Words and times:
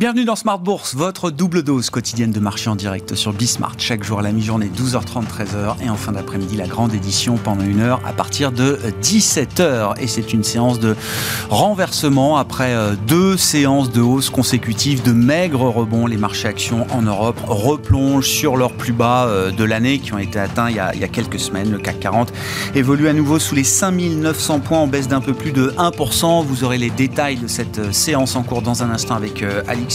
Bienvenue 0.00 0.24
dans 0.24 0.34
Smart 0.34 0.58
Bourse, 0.58 0.94
votre 0.94 1.30
double 1.30 1.62
dose 1.62 1.90
quotidienne 1.90 2.30
de 2.30 2.40
marché 2.40 2.70
en 2.70 2.74
direct 2.74 3.14
sur 3.16 3.34
Bismart. 3.34 3.74
Chaque 3.76 4.02
jour 4.02 4.20
à 4.20 4.22
la 4.22 4.32
mi-journée, 4.32 4.70
12h30, 4.74 5.26
13h. 5.26 5.84
Et 5.84 5.90
en 5.90 5.94
fin 5.94 6.12
d'après-midi, 6.12 6.56
la 6.56 6.66
grande 6.66 6.94
édition 6.94 7.36
pendant 7.36 7.64
une 7.64 7.80
heure 7.80 8.00
à 8.06 8.14
partir 8.14 8.50
de 8.50 8.78
17h. 9.02 10.00
Et 10.00 10.06
c'est 10.06 10.32
une 10.32 10.42
séance 10.42 10.80
de 10.80 10.96
renversement 11.50 12.38
après 12.38 12.72
euh, 12.72 12.94
deux 13.06 13.36
séances 13.36 13.92
de 13.92 14.00
hausse 14.00 14.30
consécutives 14.30 15.02
de 15.02 15.12
maigres 15.12 15.68
rebonds. 15.68 16.06
Les 16.06 16.16
marchés 16.16 16.48
actions 16.48 16.86
en 16.92 17.02
Europe 17.02 17.38
replongent 17.46 18.26
sur 18.26 18.56
leurs 18.56 18.72
plus 18.72 18.94
bas 18.94 19.26
euh, 19.26 19.50
de 19.50 19.64
l'année 19.64 19.98
qui 19.98 20.14
ont 20.14 20.18
été 20.18 20.38
atteints 20.38 20.70
il 20.70 20.76
y, 20.76 20.80
a, 20.80 20.94
il 20.94 21.00
y 21.02 21.04
a 21.04 21.08
quelques 21.08 21.38
semaines. 21.38 21.70
Le 21.70 21.78
CAC 21.78 22.00
40 22.00 22.32
évolue 22.74 23.08
à 23.08 23.12
nouveau 23.12 23.38
sous 23.38 23.54
les 23.54 23.64
5900 23.64 24.60
points 24.60 24.78
en 24.78 24.86
baisse 24.86 25.08
d'un 25.08 25.20
peu 25.20 25.34
plus 25.34 25.52
de 25.52 25.74
1%. 25.76 26.42
Vous 26.46 26.64
aurez 26.64 26.78
les 26.78 26.88
détails 26.88 27.36
de 27.36 27.48
cette 27.48 27.80
euh, 27.80 27.92
séance 27.92 28.34
en 28.34 28.42
cours 28.42 28.62
dans 28.62 28.82
un 28.82 28.88
instant 28.88 29.14
avec 29.14 29.44
Alix 29.68 29.89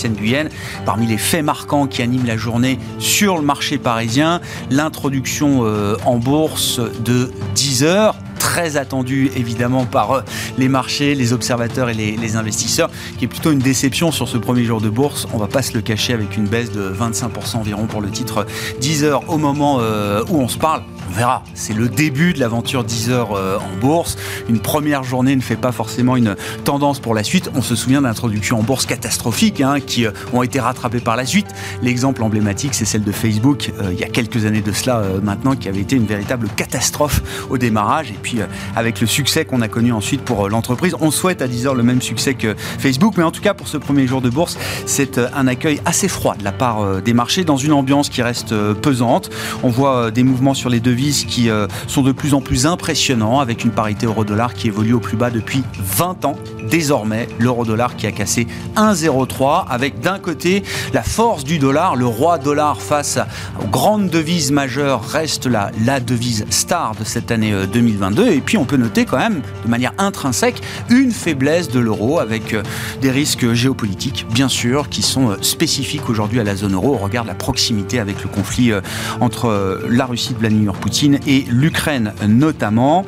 Parmi 0.85 1.07
les 1.07 1.17
faits 1.17 1.43
marquants 1.43 1.87
qui 1.87 2.01
animent 2.01 2.25
la 2.25 2.37
journée 2.37 2.79
sur 2.99 3.37
le 3.37 3.43
marché 3.43 3.77
parisien, 3.77 4.41
l'introduction 4.69 5.61
euh, 5.63 5.95
en 6.05 6.17
bourse 6.17 6.79
de 7.03 7.31
10 7.55 7.83
heures 7.83 8.15
très 8.39 8.77
attendu 8.77 9.31
évidemment 9.35 9.85
par 9.85 10.11
euh, 10.11 10.21
les 10.57 10.69
marchés, 10.69 11.15
les 11.15 11.33
observateurs 11.33 11.89
et 11.89 11.93
les, 11.93 12.35
investisseurs, 12.35 12.89
qui 13.17 13.25
est 13.25 13.27
plutôt 13.27 13.51
une 13.51 13.59
déception 13.59 14.11
sur 14.11 14.27
ce 14.27 14.37
premier 14.37 14.63
jour 14.63 14.81
de 14.81 14.89
bourse. 14.89 15.27
On 15.33 15.37
va 15.37 15.47
pas 15.47 15.61
se 15.61 15.73
le 15.73 15.81
cacher 15.81 16.13
avec 16.13 16.37
une 16.37 16.47
baisse 16.47 16.71
de 16.71 16.93
25% 16.93 17.57
environ 17.57 17.87
pour 17.87 18.01
le 18.01 18.09
titre 18.09 18.45
10 18.79 19.03
heures 19.03 19.29
au 19.29 19.37
moment 19.37 19.79
euh, 19.79 20.23
où 20.29 20.39
on 20.39 20.47
se 20.47 20.57
parle. 20.57 20.83
Verra. 21.15 21.43
C'est 21.53 21.73
le 21.73 21.87
début 21.89 22.33
de 22.33 22.39
l'aventure 22.39 22.83
10 22.83 23.09
heures 23.09 23.33
euh, 23.33 23.57
en 23.57 23.79
bourse. 23.79 24.17
Une 24.49 24.59
première 24.59 25.03
journée 25.03 25.35
ne 25.35 25.41
fait 25.41 25.55
pas 25.55 25.71
forcément 25.71 26.15
une 26.15 26.35
tendance 26.63 26.99
pour 26.99 27.13
la 27.13 27.23
suite. 27.23 27.49
On 27.55 27.61
se 27.61 27.75
souvient 27.75 28.01
d'introductions 28.01 28.59
en 28.59 28.63
bourse 28.63 28.85
catastrophiques 28.85 29.61
hein, 29.61 29.79
qui 29.79 30.05
ont 30.33 30.43
été 30.43 30.59
rattrapées 30.59 30.99
par 30.99 31.15
la 31.15 31.25
suite. 31.25 31.47
L'exemple 31.81 32.23
emblématique, 32.23 32.73
c'est 32.73 32.85
celle 32.85 33.03
de 33.03 33.11
Facebook 33.11 33.71
il 33.91 33.99
y 33.99 34.03
a 34.03 34.09
quelques 34.09 34.45
années 34.45 34.61
de 34.61 34.71
cela 34.71 35.03
maintenant, 35.23 35.55
qui 35.55 35.69
avait 35.69 35.81
été 35.81 35.95
une 35.95 36.05
véritable 36.05 36.47
catastrophe 36.55 37.21
au 37.49 37.57
démarrage. 37.57 38.11
Et 38.11 38.17
puis 38.21 38.41
euh, 38.41 38.45
avec 38.75 39.01
le 39.01 39.07
succès 39.07 39.45
qu'on 39.45 39.61
a 39.61 39.67
connu 39.67 39.91
ensuite 39.91 40.21
pour 40.21 40.45
euh, 40.45 40.49
l'entreprise. 40.49 40.95
On 40.99 41.11
souhaite 41.11 41.41
à 41.41 41.47
10 41.47 41.67
heures 41.67 41.75
le 41.75 41.83
même 41.83 42.01
succès 42.01 42.33
que 42.33 42.55
Facebook, 42.57 43.15
mais 43.17 43.23
en 43.23 43.31
tout 43.31 43.41
cas 43.41 43.53
pour 43.53 43.67
ce 43.67 43.77
premier 43.77 44.07
jour 44.07 44.21
de 44.21 44.29
bourse, 44.29 44.57
c'est 44.85 45.17
euh, 45.17 45.27
un 45.35 45.47
accueil 45.47 45.81
assez 45.85 46.07
froid 46.07 46.35
de 46.35 46.43
la 46.43 46.51
part 46.51 47.01
des 47.01 47.13
marchés 47.13 47.43
dans 47.43 47.57
une 47.57 47.73
ambiance 47.73 48.09
qui 48.09 48.21
reste 48.21 48.53
pesante. 48.73 49.29
On 49.63 49.69
voit 49.69 50.11
des 50.11 50.23
mouvements 50.23 50.53
sur 50.53 50.69
les 50.69 50.79
devises 50.79 51.04
qui 51.11 51.49
sont 51.87 52.01
de 52.01 52.11
plus 52.11 52.33
en 52.33 52.41
plus 52.41 52.65
impressionnants 52.65 53.39
avec 53.39 53.63
une 53.63 53.71
parité 53.71 54.05
euro-dollar 54.05 54.53
qui 54.53 54.67
évolue 54.67 54.93
au 54.93 54.99
plus 54.99 55.17
bas 55.17 55.29
depuis 55.29 55.63
20 55.79 56.25
ans. 56.25 56.35
Désormais, 56.69 57.27
l'euro-dollar 57.39 57.95
qui 57.95 58.07
a 58.07 58.11
cassé 58.11 58.47
1,03 58.75 59.65
avec 59.69 59.99
d'un 59.99 60.19
côté 60.19 60.63
la 60.93 61.03
force 61.03 61.43
du 61.43 61.59
dollar, 61.59 61.95
le 61.95 62.05
roi 62.05 62.37
dollar 62.37 62.81
face 62.81 63.19
aux 63.61 63.67
grandes 63.67 64.09
devises 64.09 64.51
majeures 64.51 65.03
reste 65.03 65.45
la, 65.47 65.71
devise 65.99 66.45
star 66.49 66.95
de 66.95 67.03
cette 67.03 67.31
année 67.31 67.53
2022 67.71 68.27
et 68.27 68.41
puis 68.41 68.57
on 68.57 68.65
peut 68.65 68.77
noter 68.77 69.05
quand 69.05 69.17
même 69.17 69.41
de 69.63 69.69
manière 69.69 69.93
intrinsèque 69.97 70.61
une 70.89 71.11
faiblesse 71.11 71.69
de 71.69 71.79
l'euro 71.79 72.19
avec 72.19 72.53
euh, 72.53 72.63
des 73.01 73.11
risques 73.11 73.53
géopolitiques, 73.53 74.25
bien 74.31 74.47
sûr, 74.47 74.89
qui 74.89 75.01
sont 75.01 75.31
euh, 75.31 75.37
spécifiques 75.41 76.09
aujourd'hui 76.09 76.39
à 76.39 76.43
la 76.43 76.55
zone 76.55 76.73
euro. 76.73 76.93
Au 76.93 76.97
regard 76.97 77.23
de 77.23 77.29
la 77.29 77.35
proximité 77.35 77.99
avec 77.99 78.21
le 78.23 78.29
conflit 78.29 78.71
euh, 78.71 78.81
entre 79.21 79.81
la 79.89 80.05
Russie 80.05 80.33
de 80.33 80.39
Vladimir 80.39 80.73
Poutine 80.73 80.94
et 81.03 81.45
l'Ukraine 81.49 82.13
notamment. 82.27 83.05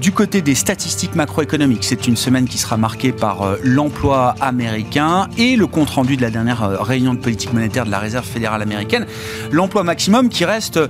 Du 0.00 0.12
côté 0.12 0.42
des 0.42 0.54
statistiques 0.54 1.14
macroéconomiques, 1.14 1.84
c'est 1.84 2.06
une 2.06 2.16
semaine 2.16 2.46
qui 2.46 2.58
sera 2.58 2.76
marquée 2.76 3.12
par 3.12 3.56
l'emploi 3.62 4.34
américain 4.40 5.28
et 5.36 5.56
le 5.56 5.66
compte-rendu 5.66 6.16
de 6.16 6.22
la 6.22 6.30
dernière 6.30 6.82
réunion 6.82 7.14
de 7.14 7.18
politique 7.18 7.52
monétaire 7.52 7.84
de 7.84 7.90
la 7.90 7.98
Réserve 7.98 8.26
fédérale 8.26 8.62
américaine. 8.62 9.06
L'emploi 9.52 9.84
maximum 9.84 10.28
qui 10.28 10.44
reste 10.44 10.80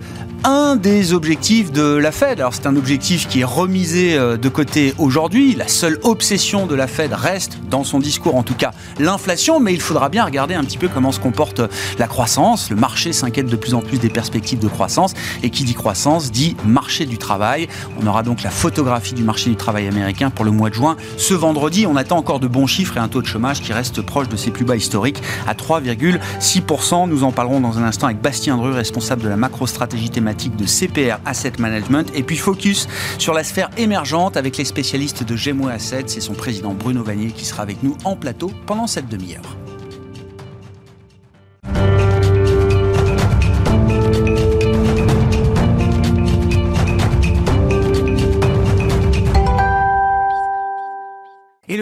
un 0.45 0.77
des 0.77 1.13
objectifs 1.13 1.71
de 1.71 1.83
la 1.83 2.13
Fed. 2.13 2.41
Alors 2.41 2.55
c'est 2.55 2.67
un 2.67 2.77
objectif 2.77 3.29
qui 3.29 3.41
est 3.41 3.45
remisé 3.45 4.17
euh, 4.17 4.37
de 4.37 4.49
côté 4.49 4.95
aujourd'hui. 4.99 5.55
La 5.55 5.69
seule 5.69 5.99
obsession 6.03 6.67
de 6.67 6.75
la 6.75 6.87
Fed 6.87 7.13
reste, 7.13 7.59
dans 7.69 7.85
son 7.85 7.99
discours 7.99 8.37
en 8.37 8.43
tout 8.43 8.55
cas, 8.55 8.71
l'inflation, 8.99 9.61
mais 9.61 9.75
il 9.75 9.81
faudra 9.81 10.09
bien 10.09 10.25
regarder 10.25 10.55
un 10.55 10.65
petit 10.65 10.79
peu 10.79 10.89
comment 10.89 11.13
se 11.13 11.21
comporte 11.21 11.61
la 11.99 12.07
croissance. 12.07 12.71
Le 12.71 12.77
marché 12.77 13.13
s'inquiète 13.13 13.47
de 13.47 13.57
plus 13.57 13.75
en 13.75 13.83
plus 13.83 13.99
des 13.99 14.09
perspectives 14.09 14.59
de 14.59 14.69
croissance, 14.69 15.13
et 15.43 15.51
qui 15.51 15.65
dit 15.65 15.75
croissance 15.75 16.01
dit 16.19 16.57
marché 16.65 17.07
du 17.07 17.19
travail. 17.19 17.69
On 18.01 18.07
aura 18.07 18.23
donc 18.23 18.43
la 18.43 18.51
photographie 18.51 19.15
du 19.15 19.23
marché 19.23 19.51
du 19.51 19.57
travail 19.57 19.87
américain 19.87 20.31
pour 20.31 20.45
le 20.45 20.51
mois 20.51 20.71
de 20.71 20.75
juin. 20.75 20.97
Ce 21.17 21.35
vendredi, 21.35 21.87
on 21.87 21.97
attend 21.97 22.19
encore 22.19 22.41
de 22.41 22.49
bons 22.49 22.67
chiffres 22.67 22.97
et 22.97 23.01
un 23.01 23.09
taux 23.09 23.23
de 23.23 23.27
chômage 23.27 23.61
qui 23.61 23.73
reste 23.73 24.03
proche 24.03 24.29
de 24.29 24.37
ses 24.37 24.51
plus 24.51 24.65
bas 24.65 24.77
historiques 24.77 25.23
à 25.47 25.55
3,6%. 25.55 27.09
Nous 27.09 27.25
en 27.25 27.33
parlerons 27.33 27.61
dans 27.61 27.79
un 27.79 27.85
instant 27.85 28.07
avec 28.07 28.21
Bastien 28.21 28.57
Dru, 28.57 28.73
responsable 28.73 29.23
de 29.23 29.29
la 29.29 29.37
macro-stratégie 29.37 30.11
thématique 30.11 30.57
de 30.57 30.67
CPR 30.67 31.19
Asset 31.25 31.53
Management. 31.59 32.11
Et 32.15 32.23
puis 32.23 32.37
focus 32.37 32.89
sur 33.19 33.35
la 33.35 33.45
sphère 33.45 33.71
émergente 33.77 34.37
avec 34.37 34.57
les 34.57 34.65
spécialistes 34.65 35.23
de 35.23 35.37
Gemmo 35.37 35.69
Asset. 35.69 36.05
C'est 36.07 36.21
son 36.21 36.35
président 36.35 36.75
Bruno 36.75 37.03
Vanier 37.05 37.31
qui 37.31 37.45
sera 37.45 37.63
avec 37.63 37.83
nous 37.83 37.97
en 38.05 38.17
plateau 38.17 38.51
pendant 38.67 38.87
cette 38.87 39.09
demi-heure. 39.09 39.60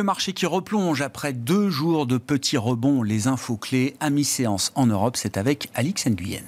Marché 0.08 0.32
qui 0.32 0.46
replonge 0.46 1.02
après 1.02 1.34
deux 1.34 1.68
jours 1.68 2.06
de 2.06 2.16
petits 2.16 2.56
rebonds, 2.56 3.02
les 3.02 3.26
infos 3.26 3.58
clés 3.58 3.94
à 4.00 4.08
mi-séance 4.08 4.72
en 4.74 4.86
Europe, 4.86 5.18
c'est 5.18 5.36
avec 5.36 5.68
Alix 5.74 6.06
Nguyen. 6.06 6.46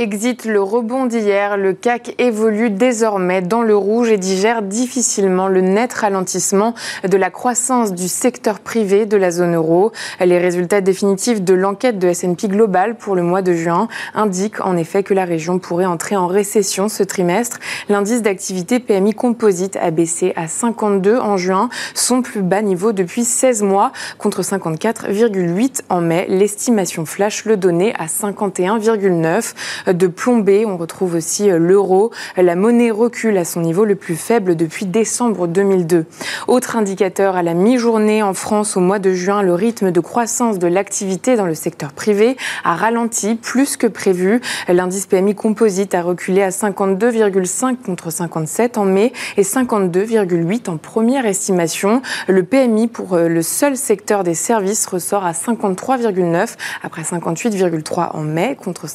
Exit 0.00 0.46
le 0.46 0.62
rebond 0.62 1.04
d'hier, 1.04 1.58
le 1.58 1.74
CAC 1.74 2.14
évolue 2.16 2.70
désormais 2.70 3.42
dans 3.42 3.60
le 3.60 3.76
rouge 3.76 4.08
et 4.08 4.16
digère 4.16 4.62
difficilement 4.62 5.46
le 5.46 5.60
net 5.60 5.92
ralentissement 5.92 6.72
de 7.06 7.18
la 7.18 7.28
croissance 7.28 7.92
du 7.92 8.08
secteur 8.08 8.60
privé 8.60 9.04
de 9.04 9.18
la 9.18 9.30
zone 9.30 9.54
euro. 9.56 9.92
Les 10.24 10.38
résultats 10.38 10.80
définitifs 10.80 11.42
de 11.42 11.52
l'enquête 11.52 11.98
de 11.98 12.08
S&P 12.08 12.48
Global 12.48 12.96
pour 12.96 13.14
le 13.14 13.20
mois 13.20 13.42
de 13.42 13.52
juin 13.52 13.88
indiquent 14.14 14.64
en 14.64 14.78
effet 14.78 15.02
que 15.02 15.12
la 15.12 15.26
région 15.26 15.58
pourrait 15.58 15.84
entrer 15.84 16.16
en 16.16 16.28
récession 16.28 16.88
ce 16.88 17.02
trimestre. 17.02 17.58
L'indice 17.90 18.22
d'activité 18.22 18.80
PMI 18.80 19.12
composite 19.12 19.76
a 19.76 19.90
baissé 19.90 20.32
à 20.34 20.48
52 20.48 21.18
en 21.18 21.36
juin, 21.36 21.68
son 21.92 22.22
plus 22.22 22.40
bas 22.40 22.62
niveau 22.62 22.92
depuis 22.92 23.24
16 23.24 23.64
mois 23.64 23.92
contre 24.16 24.40
54,8 24.40 25.82
en 25.90 26.00
mai. 26.00 26.24
L'estimation 26.30 27.04
flash 27.04 27.44
le 27.44 27.58
donnait 27.58 27.92
à 27.98 28.06
51,9 28.06 29.52
de 29.92 30.06
plomber. 30.06 30.66
On 30.66 30.76
retrouve 30.76 31.14
aussi 31.14 31.50
euh, 31.50 31.58
l'euro. 31.58 32.10
La 32.36 32.56
monnaie 32.56 32.90
recule 32.90 33.36
à 33.38 33.44
son 33.44 33.60
niveau 33.60 33.84
le 33.84 33.94
plus 33.94 34.16
faible 34.16 34.56
depuis 34.56 34.86
décembre 34.86 35.46
2002. 35.46 36.06
Autre 36.48 36.76
indicateur 36.76 37.36
à 37.36 37.42
la 37.42 37.54
mi-journée 37.54 38.22
en 38.22 38.34
France 38.34 38.76
au 38.76 38.80
mois 38.80 38.98
de 38.98 39.12
juin, 39.12 39.42
le 39.42 39.54
rythme 39.54 39.90
de 39.90 40.00
croissance 40.00 40.58
de 40.58 40.66
l'activité 40.66 41.36
dans 41.36 41.46
le 41.46 41.54
secteur 41.54 41.92
privé 41.92 42.36
a 42.64 42.74
ralenti 42.74 43.34
plus 43.34 43.76
que 43.76 43.86
prévu. 43.86 44.40
L'indice 44.68 45.06
PMI 45.06 45.34
composite 45.34 45.94
a 45.94 46.02
reculé 46.02 46.42
à 46.42 46.50
52,5 46.50 47.76
contre 47.76 48.10
57 48.10 48.78
en 48.78 48.84
mai 48.84 49.12
et 49.36 49.42
52,8 49.42 50.70
en 50.70 50.76
première 50.76 51.26
estimation. 51.26 52.02
Le 52.28 52.42
PMI 52.42 52.88
pour 52.88 53.14
euh, 53.14 53.28
le 53.28 53.42
seul 53.42 53.76
secteur 53.76 54.24
des 54.24 54.34
services 54.34 54.86
ressort 54.86 55.24
à 55.24 55.32
53,9 55.32 56.56
après 56.82 57.02
58,3 57.02 58.10
en 58.14 58.22
mai 58.22 58.56
contre 58.60 58.86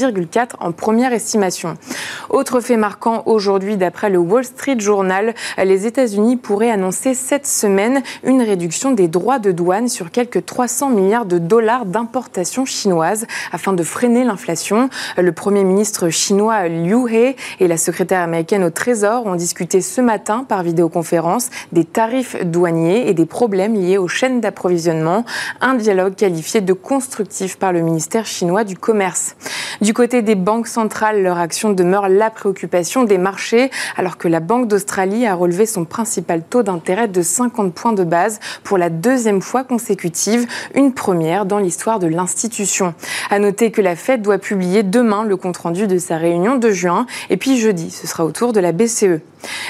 54,9 0.00 0.48
en 0.60 0.72
première 0.72 1.12
estimation. 1.12 1.76
Autre 2.30 2.60
fait 2.60 2.76
marquant 2.76 3.22
aujourd'hui, 3.26 3.76
d'après 3.76 4.10
le 4.10 4.18
Wall 4.18 4.44
Street 4.44 4.78
Journal, 4.78 5.34
les 5.62 5.86
États-Unis 5.86 6.36
pourraient 6.36 6.70
annoncer 6.70 7.14
cette 7.14 7.46
semaine 7.46 8.02
une 8.24 8.42
réduction 8.42 8.92
des 8.92 9.08
droits 9.08 9.38
de 9.38 9.52
douane 9.52 9.88
sur 9.88 10.10
quelques 10.10 10.44
300 10.44 10.90
milliards 10.90 11.26
de 11.26 11.38
dollars 11.38 11.86
d'importation 11.86 12.64
chinoise 12.64 13.26
afin 13.52 13.72
de 13.72 13.82
freiner 13.82 14.24
l'inflation. 14.24 14.88
Le 15.16 15.32
Premier 15.32 15.64
ministre 15.64 16.08
chinois 16.08 16.68
Liu 16.68 17.08
He 17.08 17.36
et 17.60 17.68
la 17.68 17.76
secrétaire 17.76 18.22
américaine 18.22 18.64
au 18.64 18.70
Trésor 18.70 19.26
ont 19.26 19.34
discuté 19.34 19.80
ce 19.80 20.00
matin 20.00 20.44
par 20.48 20.62
vidéoconférence 20.62 21.50
des 21.72 21.84
tarifs 21.84 22.36
douaniers 22.44 23.08
et 23.08 23.14
des 23.14 23.26
problèmes 23.26 23.74
liés 23.74 23.98
aux 23.98 24.08
chaînes 24.08 24.40
d'approvisionnement. 24.40 25.24
Un 25.60 25.74
dialogue 25.74 26.14
qualifié 26.14 26.60
de 26.60 26.72
constructif 26.72 27.56
par 27.56 27.72
le 27.72 27.80
ministère 27.80 28.26
chinois 28.26 28.64
du 28.64 28.76
Commerce. 28.76 29.36
Du 29.90 29.94
côté 29.94 30.22
des 30.22 30.36
banques 30.36 30.68
centrales, 30.68 31.20
leur 31.20 31.38
action 31.38 31.72
demeure 31.72 32.08
la 32.08 32.30
préoccupation 32.30 33.02
des 33.02 33.18
marchés, 33.18 33.72
alors 33.96 34.18
que 34.18 34.28
la 34.28 34.38
Banque 34.38 34.68
d'Australie 34.68 35.26
a 35.26 35.34
relevé 35.34 35.66
son 35.66 35.84
principal 35.84 36.44
taux 36.48 36.62
d'intérêt 36.62 37.08
de 37.08 37.22
50 37.22 37.74
points 37.74 37.92
de 37.92 38.04
base 38.04 38.38
pour 38.62 38.78
la 38.78 38.88
deuxième 38.88 39.42
fois 39.42 39.64
consécutive, 39.64 40.46
une 40.76 40.94
première 40.94 41.44
dans 41.44 41.58
l'histoire 41.58 41.98
de 41.98 42.06
l'institution. 42.06 42.94
À 43.30 43.40
noter 43.40 43.72
que 43.72 43.80
la 43.80 43.96
Fed 43.96 44.22
doit 44.22 44.38
publier 44.38 44.84
demain 44.84 45.24
le 45.24 45.36
compte-rendu 45.36 45.88
de 45.88 45.98
sa 45.98 46.18
réunion 46.18 46.54
de 46.54 46.70
juin, 46.70 47.06
et 47.28 47.36
puis 47.36 47.58
jeudi, 47.58 47.90
ce 47.90 48.06
sera 48.06 48.24
au 48.24 48.30
tour 48.30 48.52
de 48.52 48.60
la 48.60 48.70
BCE. 48.70 49.18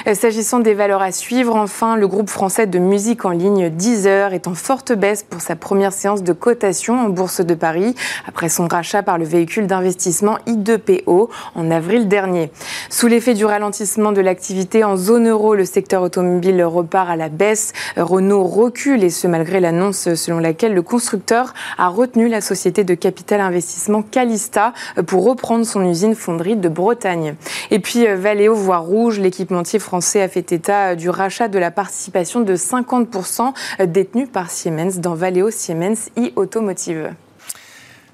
Euh, 0.07 0.13
s'agissant 0.13 0.59
des 0.59 0.73
valeurs 0.73 1.01
à 1.01 1.11
suivre, 1.11 1.55
enfin, 1.55 1.95
le 1.95 2.07
groupe 2.07 2.29
français 2.29 2.67
de 2.67 2.79
musique 2.79 3.25
en 3.25 3.29
ligne 3.29 3.69
Deezer 3.69 4.33
est 4.33 4.47
en 4.47 4.53
forte 4.53 4.93
baisse 4.93 5.23
pour 5.23 5.41
sa 5.41 5.55
première 5.55 5.93
séance 5.93 6.23
de 6.23 6.33
cotation 6.33 6.99
en 6.99 7.09
Bourse 7.09 7.41
de 7.41 7.53
Paris, 7.53 7.95
après 8.27 8.49
son 8.49 8.67
rachat 8.67 9.03
par 9.03 9.17
le 9.17 9.25
véhicule 9.25 9.67
d'investissement 9.67 10.37
I2PO 10.47 11.29
en 11.55 11.71
avril 11.71 12.07
dernier. 12.07 12.51
Sous 12.89 13.07
l'effet 13.07 13.33
du 13.33 13.45
ralentissement 13.45 14.11
de 14.11 14.21
l'activité 14.21 14.83
en 14.83 14.97
zone 14.97 15.27
euro, 15.27 15.55
le 15.55 15.65
secteur 15.65 16.01
automobile 16.01 16.63
repart 16.63 17.09
à 17.09 17.15
la 17.15 17.29
baisse. 17.29 17.73
Renault 17.97 18.43
recule 18.43 19.03
et 19.03 19.09
ce 19.09 19.27
malgré 19.27 19.59
l'annonce 19.59 20.13
selon 20.15 20.39
laquelle 20.39 20.73
le 20.73 20.81
constructeur 20.81 21.53
a 21.77 21.87
retenu 21.87 22.27
la 22.27 22.41
société 22.41 22.83
de 22.83 22.93
capital 22.93 23.41
investissement 23.41 24.01
Calista 24.01 24.73
pour 25.07 25.25
reprendre 25.25 25.65
son 25.65 25.83
usine 25.85 26.15
fonderie 26.15 26.55
de 26.55 26.69
Bretagne. 26.69 27.35
Et 27.69 27.79
puis 27.79 28.07
euh, 28.07 28.15
Valeo 28.15 28.53
voit 28.53 28.77
rouge, 28.77 29.19
l'équipement 29.19 29.60
français 29.79 30.21
a 30.21 30.27
fait 30.27 30.51
état 30.51 30.95
du 30.95 31.09
rachat 31.09 31.47
de 31.47 31.59
la 31.59 31.71
participation 31.71 32.41
de 32.41 32.55
50% 32.55 33.53
détenue 33.87 34.27
par 34.27 34.49
Siemens 34.49 34.99
dans 34.99 35.15
Valeo 35.15 35.51
Siemens 35.51 36.09
e-Automotive. 36.17 37.13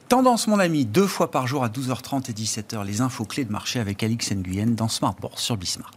Tendance, 0.09 0.47
mon 0.47 0.59
ami, 0.59 0.85
deux 0.85 1.05
fois 1.05 1.31
par 1.31 1.47
jour 1.47 1.65
à 1.65 1.67
12h30 1.67 2.29
et 2.29 2.33
17h, 2.33 2.85
les 2.85 3.01
infos 3.01 3.25
clés 3.25 3.43
de 3.43 3.51
marché 3.51 3.79
avec 3.79 4.01
Alix 4.03 4.31
Nguyen 4.31 4.67
dans 4.67 4.87
Smart 4.87 5.15
Bourse 5.19 5.41
sur 5.41 5.57
Bismart. 5.57 5.96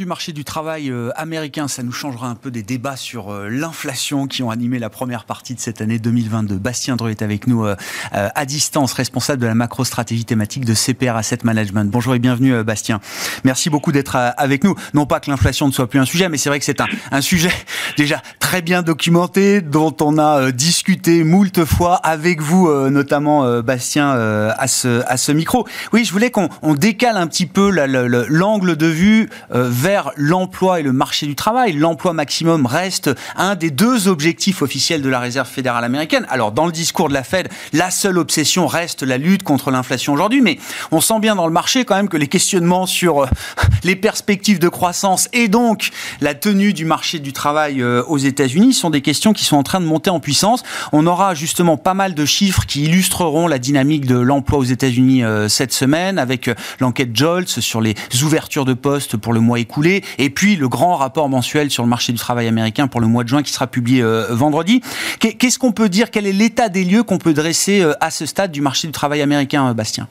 Du 0.00 0.06
marché 0.06 0.32
du 0.32 0.44
travail 0.44 0.90
euh, 0.90 1.10
américain, 1.14 1.68
ça 1.68 1.82
nous 1.82 1.92
changera 1.92 2.28
un 2.28 2.34
peu 2.34 2.50
des 2.50 2.62
débats 2.62 2.96
sur 2.96 3.30
euh, 3.30 3.50
l'inflation 3.50 4.26
qui 4.26 4.42
ont 4.42 4.48
animé 4.48 4.78
la 4.78 4.88
première 4.88 5.26
partie 5.26 5.54
de 5.54 5.60
cette 5.60 5.82
année 5.82 5.98
2022. 5.98 6.56
Bastien 6.56 6.96
Dreux 6.96 7.10
est 7.10 7.20
avec 7.20 7.46
nous 7.46 7.66
euh, 7.66 7.76
à 8.10 8.46
distance, 8.46 8.94
responsable 8.94 9.42
de 9.42 9.46
la 9.46 9.54
macro-stratégie 9.54 10.24
thématique 10.24 10.64
de 10.64 10.72
CPR 10.72 11.16
Asset 11.16 11.40
Management. 11.44 11.90
Bonjour 11.90 12.14
et 12.14 12.18
bienvenue 12.18 12.64
Bastien. 12.64 13.02
Merci 13.44 13.68
beaucoup 13.68 13.92
d'être 13.92 14.16
avec 14.16 14.64
nous. 14.64 14.74
Non 14.94 15.04
pas 15.04 15.20
que 15.20 15.30
l'inflation 15.30 15.66
ne 15.66 15.72
soit 15.72 15.86
plus 15.86 15.98
un 15.98 16.06
sujet, 16.06 16.30
mais 16.30 16.38
c'est 16.38 16.48
vrai 16.48 16.60
que 16.60 16.64
c'est 16.64 16.80
un, 16.80 17.20
sujet 17.20 17.52
déjà 17.98 18.22
très 18.38 18.62
bien 18.62 18.80
documenté, 18.80 19.60
dont 19.60 19.94
on 20.00 20.16
a 20.16 20.50
discuté 20.50 21.24
moult 21.24 21.66
fois 21.66 21.96
avec 21.96 22.40
vous, 22.40 22.72
notamment 22.88 23.60
Bastien, 23.60 24.12
à, 24.12 24.66
ce, 24.66 25.32
micro. 25.32 25.66
Oui, 25.92 26.06
je 26.06 26.12
voulais 26.12 26.30
qu'on 26.30 26.48
décale 26.74 27.18
un 27.18 27.26
petit 27.26 27.46
peu 27.46 27.70
l'angle 27.70 28.76
de 28.76 28.86
vue 28.86 29.28
euh, 29.54 29.68
l'emploi 30.16 30.80
et 30.80 30.82
le 30.82 30.92
marché 30.92 31.26
du 31.26 31.34
travail. 31.34 31.72
L'emploi 31.72 32.12
maximum 32.12 32.66
reste 32.66 33.10
un 33.36 33.54
des 33.54 33.70
deux 33.70 34.08
objectifs 34.08 34.62
officiels 34.62 35.02
de 35.02 35.08
la 35.08 35.20
Réserve 35.20 35.48
fédérale 35.48 35.84
américaine. 35.84 36.26
Alors, 36.28 36.52
dans 36.52 36.66
le 36.66 36.72
discours 36.72 37.08
de 37.08 37.14
la 37.14 37.22
Fed, 37.22 37.48
la 37.72 37.90
seule 37.90 38.18
obsession 38.18 38.66
reste 38.66 39.02
la 39.02 39.18
lutte 39.18 39.42
contre 39.42 39.70
l'inflation 39.70 40.12
aujourd'hui, 40.12 40.40
mais 40.40 40.58
on 40.90 41.00
sent 41.00 41.20
bien 41.20 41.34
dans 41.34 41.46
le 41.46 41.52
marché 41.52 41.84
quand 41.84 41.96
même 41.96 42.08
que 42.08 42.16
les 42.16 42.26
questionnements 42.26 42.86
sur 42.86 43.22
euh, 43.22 43.26
les 43.84 43.96
perspectives 43.96 44.58
de 44.58 44.68
croissance 44.68 45.28
et 45.32 45.48
donc 45.48 45.90
la 46.20 46.34
tenue 46.34 46.72
du 46.72 46.84
marché 46.84 47.18
du 47.18 47.32
travail 47.32 47.82
euh, 47.82 48.02
aux 48.06 48.18
États-Unis 48.18 48.74
sont 48.74 48.90
des 48.90 49.00
questions 49.00 49.32
qui 49.32 49.44
sont 49.44 49.56
en 49.56 49.62
train 49.62 49.80
de 49.80 49.86
monter 49.86 50.10
en 50.10 50.20
puissance. 50.20 50.62
On 50.92 51.06
aura 51.06 51.34
justement 51.34 51.76
pas 51.76 51.94
mal 51.94 52.14
de 52.14 52.24
chiffres 52.24 52.66
qui 52.66 52.84
illustreront 52.84 53.46
la 53.46 53.58
dynamique 53.58 54.06
de 54.06 54.18
l'emploi 54.18 54.58
aux 54.58 54.64
États-Unis 54.64 55.22
cette 55.48 55.72
semaine 55.72 56.18
avec 56.18 56.50
l'enquête 56.80 57.14
Jolts 57.14 57.60
sur 57.60 57.80
les 57.80 57.94
ouvertures 58.22 58.64
de 58.64 58.74
postes 58.74 59.16
pour 59.16 59.32
le 59.32 59.40
mois 59.40 59.58
écoulé, 59.58 59.79
et 60.18 60.30
puis 60.30 60.56
le 60.56 60.68
grand 60.68 60.96
rapport 60.96 61.28
mensuel 61.28 61.70
sur 61.70 61.82
le 61.82 61.88
marché 61.88 62.12
du 62.12 62.18
travail 62.18 62.46
américain 62.46 62.86
pour 62.88 63.00
le 63.00 63.06
mois 63.06 63.24
de 63.24 63.28
juin 63.28 63.42
qui 63.42 63.52
sera 63.52 63.66
publié 63.66 64.02
euh, 64.02 64.26
vendredi. 64.30 64.80
Qu'est-ce 65.18 65.58
qu'on 65.58 65.72
peut 65.72 65.88
dire? 65.88 66.10
Quel 66.10 66.26
est 66.26 66.32
l'état 66.32 66.68
des 66.68 66.84
lieux 66.84 67.02
qu'on 67.02 67.18
peut 67.18 67.32
dresser 67.32 67.82
euh, 67.82 67.92
à 68.00 68.10
ce 68.10 68.26
stade 68.26 68.52
du 68.52 68.60
marché 68.60 68.86
du 68.86 68.92
travail 68.92 69.22
américain, 69.22 69.68
euh, 69.68 69.74
Bastien? 69.74 70.08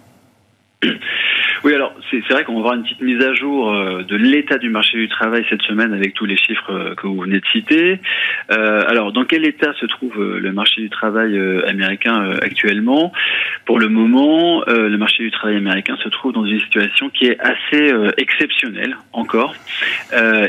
Oui, 1.63 1.73
alors 1.73 1.93
c'est 2.09 2.21
vrai 2.29 2.43
qu'on 2.43 2.53
va 2.53 2.59
avoir 2.59 2.73
une 2.75 2.83
petite 2.83 3.01
mise 3.01 3.21
à 3.21 3.33
jour 3.33 3.71
euh, 3.71 4.03
de 4.03 4.15
l'état 4.15 4.57
du 4.57 4.69
marché 4.69 4.97
du 4.97 5.09
travail 5.09 5.45
cette 5.49 5.61
semaine 5.63 5.93
avec 5.93 6.13
tous 6.13 6.25
les 6.25 6.37
chiffres 6.37 6.71
euh, 6.71 6.95
que 6.95 7.07
vous 7.07 7.21
venez 7.21 7.39
de 7.39 7.45
citer. 7.51 7.99
Euh, 8.51 8.83
alors, 8.87 9.11
dans 9.11 9.25
quel 9.25 9.45
état 9.45 9.73
se 9.73 9.85
trouve 9.85 10.13
le 10.19 10.51
marché 10.51 10.81
du 10.81 10.89
travail 10.89 11.37
américain 11.67 12.31
actuellement? 12.41 13.11
Pour 13.65 13.79
le 13.79 13.89
moment, 13.89 14.63
le 14.67 14.97
marché 14.97 15.23
du 15.23 15.31
travail 15.31 15.57
américain 15.57 15.97
se 16.03 16.09
trouve 16.09 16.33
dans 16.33 16.45
une 16.45 16.59
situation 16.59 17.09
qui 17.09 17.25
est 17.25 17.39
assez 17.39 17.93
exceptionnelle 18.17 18.97
encore. 19.13 19.53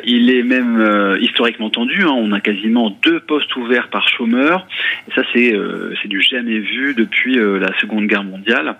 Il 0.04 0.30
est 0.30 0.42
même 0.42 1.16
historiquement 1.20 1.70
tendu. 1.70 2.02
Hein. 2.02 2.12
On 2.14 2.32
a 2.32 2.40
quasiment 2.40 2.96
deux 3.02 3.20
postes 3.20 3.54
ouverts 3.56 3.88
par 3.88 4.08
chômeur. 4.08 4.66
Et 5.08 5.14
ça, 5.14 5.22
c'est 5.32 5.54
c'est 6.02 6.08
du 6.08 6.20
jamais 6.22 6.58
vu 6.58 6.94
depuis 6.94 7.34
la 7.36 7.76
Seconde 7.80 8.06
Guerre 8.06 8.24
mondiale. 8.24 8.76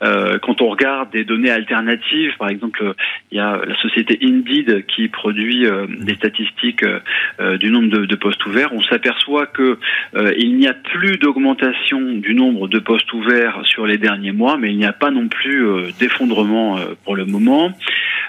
quand 0.00 0.62
on 0.62 0.68
regarde 0.68 1.10
des 1.10 1.24
données 1.24 1.50
alternatives. 1.50 2.32
Par 2.38 2.48
exemple, 2.48 2.94
il 3.30 3.38
y 3.38 3.40
a 3.40 3.60
la 3.66 3.76
société 3.76 4.18
Indeed 4.22 4.86
qui 4.86 5.08
produit 5.08 5.66
euh, 5.66 5.86
des 6.00 6.14
statistiques 6.14 6.84
euh, 7.40 7.58
du 7.58 7.70
nombre 7.70 8.06
de, 8.06 8.16
postes 8.16 8.44
ouverts. 8.46 8.70
On 8.72 8.82
s'aperçoit 8.82 9.46
que 9.46 9.78
euh, 10.16 10.32
il 10.38 10.56
n'y 10.56 10.66
a 10.66 10.74
plus 10.74 11.16
d'augmentation 11.18 12.00
du 12.00 12.34
nombre 12.34 12.68
de 12.68 12.78
postes 12.78 13.12
ouverts 13.12 13.60
sur 13.64 13.86
les 13.86 13.98
derniers 13.98 14.32
mois, 14.32 14.56
mais 14.56 14.70
il 14.70 14.78
n'y 14.78 14.86
a 14.86 14.92
pas 14.92 15.10
non 15.10 15.28
plus 15.28 15.66
d'effondrement 15.98 16.78
pour 17.04 17.16
le 17.16 17.24
moment. 17.24 17.72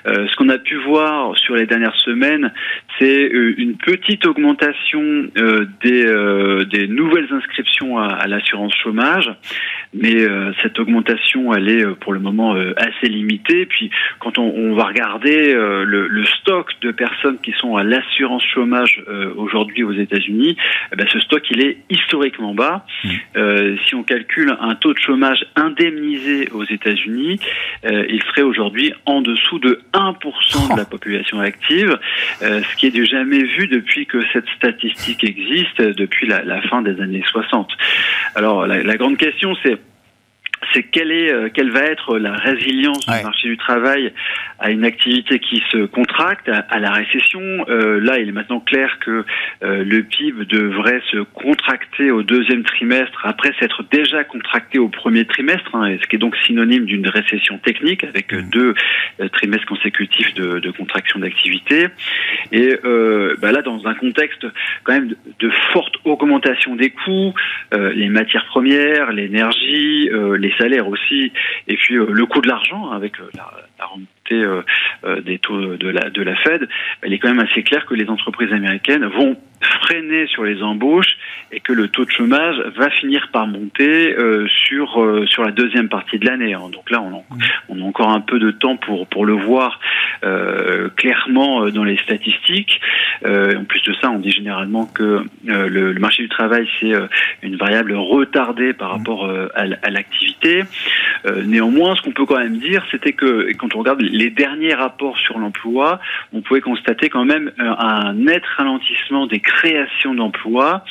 ce 0.05 0.35
qu'on 0.35 0.49
a 0.49 0.57
pu 0.57 0.75
voir 0.75 1.37
sur 1.37 1.55
les 1.55 1.65
dernières 1.65 1.88
semaines, 1.97 2.51
c'est 2.97 3.27
une 3.57 3.77
petite 3.77 4.25
augmentation 4.25 5.01
des, 5.83 6.65
des 6.71 6.87
nouvelles 6.87 7.27
inscriptions 7.31 7.97
à, 7.97 8.07
à 8.07 8.27
l'assurance 8.27 8.73
chômage, 8.75 9.29
mais 9.93 10.25
cette 10.61 10.79
augmentation, 10.79 11.53
elle 11.53 11.69
est 11.69 11.85
pour 11.99 12.13
le 12.13 12.19
moment 12.19 12.55
assez 12.77 13.07
limitée. 13.07 13.65
Puis 13.65 13.89
quand 14.19 14.37
on, 14.37 14.53
on 14.55 14.75
va 14.75 14.85
regarder 14.85 15.53
euh, 15.53 15.83
le, 15.83 16.07
le, 16.07 16.25
stock 16.25 16.71
de 16.81 16.91
personnes 16.91 17.37
qui 17.41 17.53
sont 17.53 17.75
à 17.75 17.83
l'assurance 17.83 18.43
chômage 18.43 19.03
euh, 19.07 19.33
aujourd'hui 19.35 19.83
aux 19.83 19.93
États-Unis, 19.93 20.57
eh 20.91 20.95
ben, 20.95 21.07
ce 21.11 21.19
stock 21.19 21.43
il 21.51 21.61
est 21.61 21.77
historiquement 21.89 22.53
bas. 22.53 22.85
Mmh. 23.03 23.09
Euh, 23.37 23.77
si 23.85 23.95
on 23.95 24.03
calcule 24.03 24.55
un 24.59 24.75
taux 24.75 24.93
de 24.93 24.99
chômage 24.99 25.45
indemnisé 25.55 26.49
aux 26.51 26.63
États-Unis, 26.63 27.39
il 27.83 28.21
serait 28.23 28.41
aujourd'hui 28.41 28.93
en 29.05 29.21
dessous 29.21 29.59
de 29.59 29.81
1% 29.93 30.73
de 30.73 30.77
la 30.77 30.85
population 30.85 31.39
active, 31.39 31.78
ce 32.41 32.75
qui 32.75 32.87
est 32.87 32.91
du 32.91 33.05
jamais 33.05 33.43
vu 33.43 33.67
depuis 33.67 34.05
que 34.05 34.19
cette 34.33 34.47
statistique 34.55 35.23
existe, 35.23 35.81
depuis 35.81 36.27
la, 36.27 36.43
la 36.43 36.61
fin 36.63 36.81
des 36.81 36.99
années 37.01 37.23
60. 37.25 37.69
Alors 38.35 38.67
la, 38.67 38.83
la 38.83 38.97
grande 38.97 39.17
question 39.17 39.55
c'est 39.63 39.77
c'est 40.73 40.83
quelle 40.83 41.11
est 41.11 41.31
euh, 41.31 41.49
quelle 41.53 41.71
va 41.71 41.83
être 41.83 42.17
la 42.17 42.33
résilience 42.33 43.05
du 43.05 43.23
marché 43.23 43.47
du 43.47 43.57
travail 43.57 44.13
à 44.59 44.71
une 44.71 44.83
activité 44.83 45.39
qui 45.39 45.63
se 45.71 45.85
contracte 45.85 46.49
à, 46.49 46.79
la 46.79 46.91
récession. 46.91 47.39
Euh, 47.69 47.99
là, 47.99 48.19
il 48.19 48.27
est 48.27 48.33
maintenant 48.33 48.59
clair 48.59 48.97
que 48.99 49.23
euh, 49.63 49.83
le 49.85 50.03
PIB 50.03 50.45
devrait 50.45 51.01
se 51.11 51.19
contracter 51.19 52.11
au 52.11 52.23
deuxième 52.23 52.63
trimestre 52.63 53.21
après 53.25 53.53
s'être 53.59 53.83
déjà 53.89 54.23
contracté 54.23 54.77
au 54.77 54.89
premier 54.89 55.25
trimestre, 55.25 55.75
hein, 55.75 55.95
ce 56.01 56.07
qui 56.07 56.17
est 56.17 56.19
donc 56.19 56.35
synonyme 56.45 56.85
d'une 56.85 57.07
récession 57.07 57.57
technique 57.59 58.03
avec 58.03 58.33
mmh. 58.33 58.49
deux 58.49 58.73
trimestres 59.31 59.65
consécutifs 59.67 60.33
de, 60.33 60.59
de 60.59 60.71
contraction 60.71 61.19
d'activité. 61.19 61.87
Et 62.51 62.75
bah 63.41 63.51
là, 63.51 63.61
dans 63.61 63.87
un 63.87 63.93
contexte 63.93 64.45
quand 64.83 64.93
même 64.93 65.07
de, 65.07 65.17
de 65.39 65.49
forte 65.71 65.95
augmentation 66.03 66.75
des 66.75 66.89
coûts, 66.89 67.33
les 67.71 68.09
matières 68.09 68.45
premières, 68.47 69.11
l'énergie, 69.11 70.09
les 70.37 70.51
salaires 70.59 70.87
aussi, 70.87 71.31
et 71.67 71.75
puis 71.77 71.95
euh, 71.95 72.07
le 72.09 72.25
coût 72.25 72.41
de 72.41 72.47
l'argent 72.47 72.91
avec 72.91 73.19
euh, 73.19 73.29
la, 73.35 73.51
la 73.79 73.85
remontée 73.85 74.63
euh, 75.03 75.21
des 75.21 75.39
taux 75.39 75.77
de 75.77 75.89
la, 75.89 76.09
de 76.09 76.21
la 76.21 76.35
Fed, 76.35 76.67
il 77.05 77.13
est 77.13 77.19
quand 77.19 77.33
même 77.33 77.45
assez 77.45 77.63
clair 77.63 77.85
que 77.85 77.95
les 77.95 78.09
entreprises 78.09 78.51
américaines 78.53 79.05
vont 79.05 79.37
freiner 79.61 80.27
sur 80.27 80.43
les 80.43 80.61
embauches 80.61 81.17
et 81.51 81.59
que 81.59 81.73
le 81.73 81.87
taux 81.87 82.05
de 82.05 82.11
chômage 82.11 82.55
va 82.77 82.89
finir 82.89 83.29
par 83.31 83.47
monter 83.47 84.15
sur 84.47 85.25
sur 85.27 85.43
la 85.43 85.51
deuxième 85.51 85.89
partie 85.89 86.19
de 86.19 86.25
l'année. 86.25 86.53
Hein. 86.53 86.69
Donc 86.71 86.89
là, 86.89 87.01
on 87.01 87.17
a, 87.17 87.21
on 87.69 87.81
a 87.81 87.83
encore 87.83 88.09
un 88.09 88.21
peu 88.21 88.39
de 88.39 88.51
temps 88.51 88.77
pour 88.77 89.07
pour 89.07 89.25
le 89.25 89.33
voir 89.33 89.79
clairement 90.95 91.69
dans 91.69 91.83
les 91.83 91.97
statistiques. 91.97 92.79
en 93.25 93.63
plus 93.65 93.81
de 93.83 93.93
ça, 94.01 94.11
on 94.11 94.19
dit 94.19 94.31
généralement 94.31 94.85
que 94.85 95.23
le, 95.45 95.67
le, 95.67 95.99
marché 95.99 96.23
du 96.23 96.29
travail 96.29 96.67
c'est 96.79 96.93
une 97.41 97.55
variable 97.55 97.93
retardée 97.93 98.73
par 98.73 98.91
rapport 98.91 99.29
à, 99.55 99.61
à 99.61 99.89
l'activité. 99.89 100.63
néanmoins, 101.45 101.95
ce 101.95 102.01
qu'on 102.01 102.11
peut 102.11 102.25
quand 102.25 102.39
même 102.39 102.59
dire, 102.59 102.85
c'était 102.91 103.13
que 103.13 103.51
quand 103.53 103.75
on 103.75 103.79
regarde 103.79 104.01
les 104.01 104.29
derniers 104.29 104.73
rapports 104.73 105.17
sur 105.17 105.39
l'emploi, 105.39 105.99
on 106.33 106.41
pouvait 106.41 106.61
constater 106.61 107.09
quand 107.09 107.25
même 107.25 107.51
euh, 107.59 107.75
un 107.77 108.13
net 108.13 108.43
ralentissement 108.57 109.27
des 109.27 109.39
créations 109.49 110.13
d'emplois 110.13 110.83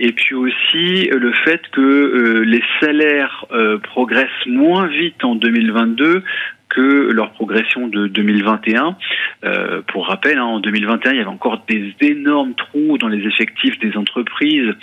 et 0.00 0.12
puis 0.12 0.34
aussi 0.34 1.08
euh, 1.10 1.18
le 1.18 1.32
fait 1.44 1.62
que 1.70 1.80
euh, 1.80 2.44
les 2.44 2.62
salaires 2.80 3.46
progressent 3.82 4.46
moins 4.46 4.86
vite 4.86 5.22
en 5.24 5.34
2022 5.34 6.22
que 6.68 7.10
leur 7.10 7.32
progression 7.32 7.88
de 7.88 8.06
2021. 8.06 8.96
Euh, 9.44 9.82
pour 9.86 10.06
rappel, 10.06 10.38
hein, 10.38 10.44
en 10.44 10.60
2021, 10.60 11.12
il 11.12 11.16
y 11.16 11.20
avait 11.20 11.28
encore 11.28 11.62
des 11.68 11.94
énormes 12.00 12.54
trous 12.54 12.98
dans 12.98 13.08
les 13.08 13.26
effectifs 13.26 13.78
des 13.78 13.96
entreprises, 13.96 14.74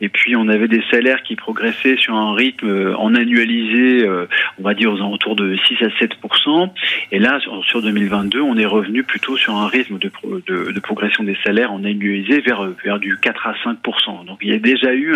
et 0.00 0.08
puis 0.08 0.36
on 0.36 0.48
avait 0.48 0.68
des 0.68 0.82
salaires 0.90 1.22
qui 1.22 1.36
progressaient 1.36 1.96
sur 1.96 2.14
un 2.14 2.34
rythme 2.34 2.68
euh, 2.68 2.96
en 2.96 3.14
annualisé, 3.14 4.06
euh, 4.06 4.26
on 4.58 4.62
va 4.62 4.74
dire 4.74 4.92
aux 4.92 4.96
alentours 4.96 5.36
de 5.36 5.56
6 5.56 5.84
à 5.84 5.88
7% 5.88 6.70
Et 7.12 7.18
là, 7.18 7.40
sur, 7.40 7.82
2022, 7.82 8.40
on 8.40 8.56
est 8.56 8.66
revenu 8.66 9.02
plutôt 9.02 9.36
sur 9.36 9.56
un 9.56 9.66
rythme 9.66 9.98
de, 9.98 10.10
de, 10.46 10.72
de, 10.72 10.80
progression 10.80 11.24
des 11.24 11.36
salaires 11.44 11.72
en 11.72 11.84
annualisé 11.84 12.40
vers, 12.40 12.68
vers 12.84 12.98
du 12.98 13.18
4 13.18 13.46
à 13.46 13.54
5 13.64 13.78
Donc 14.26 14.38
il 14.42 14.50
y 14.50 14.54
a 14.54 14.58
déjà 14.58 14.94
eu 14.94 15.14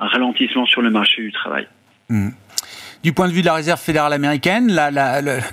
un 0.00 0.06
ralentissement 0.06 0.66
sur 0.66 0.82
le 0.82 0.90
marché 0.90 1.22
du 1.22 1.32
travail. 1.32 1.66
Mmh 2.08 2.30
du 3.02 3.12
point 3.12 3.26
de 3.28 3.32
vue 3.32 3.40
de 3.40 3.46
la 3.46 3.54
réserve 3.54 3.80
fédérale 3.80 4.12
américaine, 4.12 4.80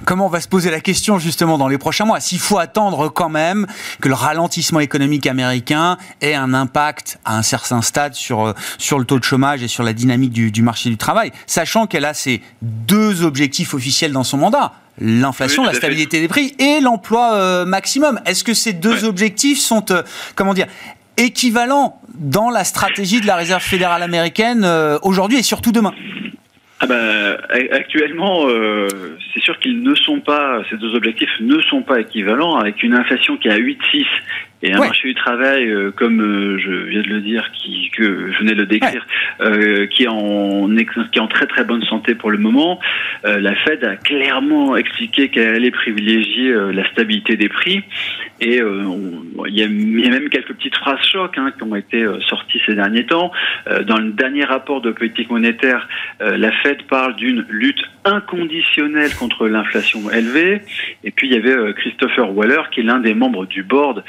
comment 0.05 0.27
on 0.27 0.29
va 0.29 0.39
se 0.39 0.47
poser 0.47 0.69
la 0.69 0.81
question 0.81 1.17
justement 1.17 1.57
dans 1.57 1.67
les 1.67 1.79
prochains 1.79 2.05
mois? 2.05 2.19
S'il 2.19 2.39
faut 2.39 2.59
attendre 2.59 3.09
quand 3.09 3.29
même 3.29 3.65
que 4.01 4.07
le 4.07 4.13
ralentissement 4.13 4.79
économique 4.79 5.25
américain 5.25 5.97
ait 6.21 6.35
un 6.35 6.53
impact 6.53 7.19
à 7.25 7.37
un 7.37 7.41
certain 7.41 7.81
stade 7.81 8.13
sur, 8.13 8.45
euh, 8.45 8.53
sur 8.77 8.99
le 8.99 9.05
taux 9.05 9.17
de 9.17 9.23
chômage 9.23 9.63
et 9.63 9.67
sur 9.67 9.83
la 9.83 9.93
dynamique 9.93 10.31
du, 10.31 10.61
marché 10.61 10.89
du 10.89 10.97
travail, 10.97 11.31
sachant 11.47 11.87
qu'elle 11.87 12.05
a 12.05 12.13
ces 12.13 12.41
deux 12.61 13.23
objectifs 13.23 13.73
officiels 13.73 14.11
dans 14.11 14.23
son 14.23 14.37
mandat. 14.37 14.73
L'inflation, 15.01 15.63
la 15.63 15.73
stabilité 15.73 16.19
des 16.19 16.27
prix 16.27 16.53
et 16.59 16.81
l'emploi 16.81 17.33
euh, 17.33 17.65
maximum. 17.65 18.19
Est-ce 18.25 18.43
que 18.43 18.53
ces 18.53 18.73
deux 18.73 19.05
objectifs 19.05 19.59
sont, 19.59 19.85
euh, 19.91 20.03
comment 20.35 20.53
dire, 20.53 20.67
équivalents 21.17 21.99
dans 22.13 22.49
la 22.49 22.63
stratégie 22.63 23.21
de 23.21 23.27
la 23.27 23.37
Réserve 23.37 23.63
fédérale 23.63 24.03
américaine 24.03 24.65
aujourd'hui 25.01 25.37
et 25.37 25.43
surtout 25.43 25.71
demain? 25.71 25.93
Ah 26.81 26.87
ben, 26.87 27.37
actuellement, 27.71 28.47
euh, 28.47 28.87
c'est 29.33 29.41
sûr 29.41 29.59
qu'ils 29.59 29.83
ne 29.83 29.93
sont 29.95 30.21
pas, 30.21 30.63
ces 30.69 30.77
deux 30.77 30.95
objectifs 30.95 31.29
ne 31.41 31.59
sont 31.61 31.81
pas 31.81 31.99
équivalents, 31.99 32.55
avec 32.55 32.83
une 32.83 32.93
inflation 32.93 33.35
qui 33.35 33.49
est 33.49 33.51
à 33.51 33.57
8,6 33.57 34.05
et 34.61 34.73
un 34.73 34.79
marché 34.79 35.07
du 35.07 35.15
travail, 35.15 35.69
euh, 35.69 35.91
comme 35.91 36.21
euh, 36.21 36.57
je 36.59 36.71
viens 36.89 37.01
de 37.01 37.07
le 37.07 37.21
dire, 37.21 37.49
qui, 37.53 37.89
que 37.91 38.31
je 38.31 38.39
venais 38.39 38.55
de 38.55 38.61
le 38.61 38.65
décrire, 38.65 39.07
euh, 39.39 39.87
qui, 39.87 40.03
est 40.03 40.07
en, 40.09 40.67
qui 40.67 41.17
est 41.17 41.21
en 41.21 41.27
très 41.27 41.47
très 41.47 41.63
bonne 41.63 41.83
santé 41.83 42.13
pour 42.13 42.29
le 42.29 42.37
moment, 42.37 42.79
la 43.23 43.55
Fed 43.55 43.83
a 43.83 43.95
clairement 43.95 44.75
expliqué 44.75 45.29
qu'elle 45.29 45.55
allait 45.55 45.71
privilégier 45.71 46.53
la 46.73 46.89
stabilité 46.91 47.37
des 47.37 47.49
prix. 47.49 47.83
Et 48.41 48.59
il 48.59 49.55
y, 49.55 49.63
a, 49.63 49.67
même 49.67 50.29
quelques 50.29 50.53
petites 50.53 50.75
phrases 50.77 51.03
chocs 51.03 51.37
hein, 51.37 51.51
qui 51.55 51.63
ont 51.63 51.75
été 51.75 52.05
sorties 52.27 52.61
ces 52.65 52.75
derniers 52.75 53.05
temps. 53.05 53.31
dans 53.85 53.97
le 53.97 54.11
dernier 54.11 54.45
rapport 54.45 54.81
de 54.81 54.91
politique 54.91 55.29
monétaire, 55.29 55.87
la 56.19 56.51
Fed 56.63 56.83
parle 56.83 57.15
d'une 57.15 57.45
lutte 57.49 57.81
inconditionnelle 58.05 59.13
contre 59.15 59.47
l'inflation 59.47 60.09
élevée. 60.11 60.61
Et 61.03 61.11
puis 61.11 61.27
il 61.27 61.33
y 61.33 61.37
avait 61.37 61.73
Christopher 61.73 62.35
Waller, 62.35 62.63
qui 62.71 62.79
est 62.79 62.83
l'un 62.83 62.99
des 62.99 63.13
membres 63.13 63.45
du 63.45 63.63
board 63.63 64.03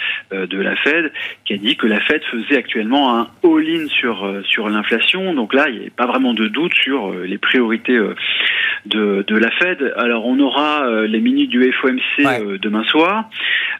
de 0.46 0.58
la 0.58 0.76
Fed 0.76 1.12
qui 1.44 1.54
a 1.54 1.56
dit 1.56 1.76
que 1.76 1.86
la 1.86 2.00
Fed 2.00 2.22
faisait 2.24 2.56
actuellement 2.56 3.16
un 3.16 3.28
all-in 3.44 3.86
sur 3.88 4.24
euh, 4.24 4.42
sur 4.44 4.68
l'inflation. 4.68 5.34
Donc 5.34 5.54
là, 5.54 5.68
il 5.68 5.80
n'y 5.80 5.86
a 5.86 5.90
pas 5.96 6.06
vraiment 6.06 6.34
de 6.34 6.48
doute 6.48 6.74
sur 6.74 7.10
euh, 7.10 7.24
les 7.26 7.38
priorités 7.38 7.96
euh, 7.96 8.14
de, 8.86 9.24
de 9.26 9.36
la 9.36 9.50
Fed. 9.50 9.92
Alors 9.96 10.26
on 10.26 10.38
aura 10.40 10.88
les 11.06 11.20
minutes 11.20 11.50
du 11.50 11.72
FOMC 11.72 12.58
demain 12.60 12.84
soir. 12.84 13.28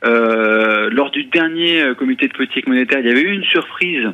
lors 0.03 1.11
du 1.11 1.25
dernier 1.25 1.95
comité 1.97 2.29
de 2.29 2.33
politique 2.33 2.67
monétaire, 2.67 3.01
il 3.01 3.07
y 3.07 3.11
avait 3.11 3.23
eu 3.23 3.33
une 3.33 3.45
surprise 3.45 4.09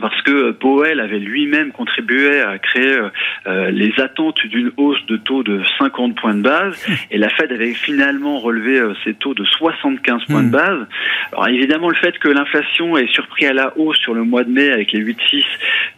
parce 0.00 0.20
que 0.22 0.52
Powell 0.52 1.00
avait 1.00 1.18
lui-même 1.18 1.72
contribué 1.72 2.40
à 2.40 2.58
créer 2.58 2.98
euh, 3.46 3.70
les 3.70 3.92
attentes 4.00 4.46
d'une 4.46 4.72
hausse 4.76 5.04
de 5.06 5.16
taux 5.16 5.42
de 5.42 5.62
50 5.78 6.14
points 6.14 6.34
de 6.34 6.42
base, 6.42 6.86
et 7.10 7.18
la 7.18 7.28
Fed 7.28 7.52
avait 7.52 7.74
finalement 7.74 8.38
relevé 8.38 8.78
euh, 8.78 8.94
ses 9.04 9.14
taux 9.14 9.34
de 9.34 9.44
75 9.44 10.24
points 10.26 10.42
de 10.42 10.48
hmm. 10.48 10.50
base. 10.50 10.86
Alors 11.32 11.48
évidemment, 11.48 11.88
le 11.88 11.96
fait 11.96 12.18
que 12.18 12.28
l'inflation 12.28 12.96
est 12.96 13.12
surpris 13.12 13.46
à 13.46 13.52
la 13.52 13.76
hausse 13.76 13.98
sur 13.98 14.14
le 14.14 14.24
mois 14.24 14.44
de 14.44 14.50
mai 14.50 14.70
avec 14.70 14.92
les 14.92 15.00
8,6, 15.00 15.44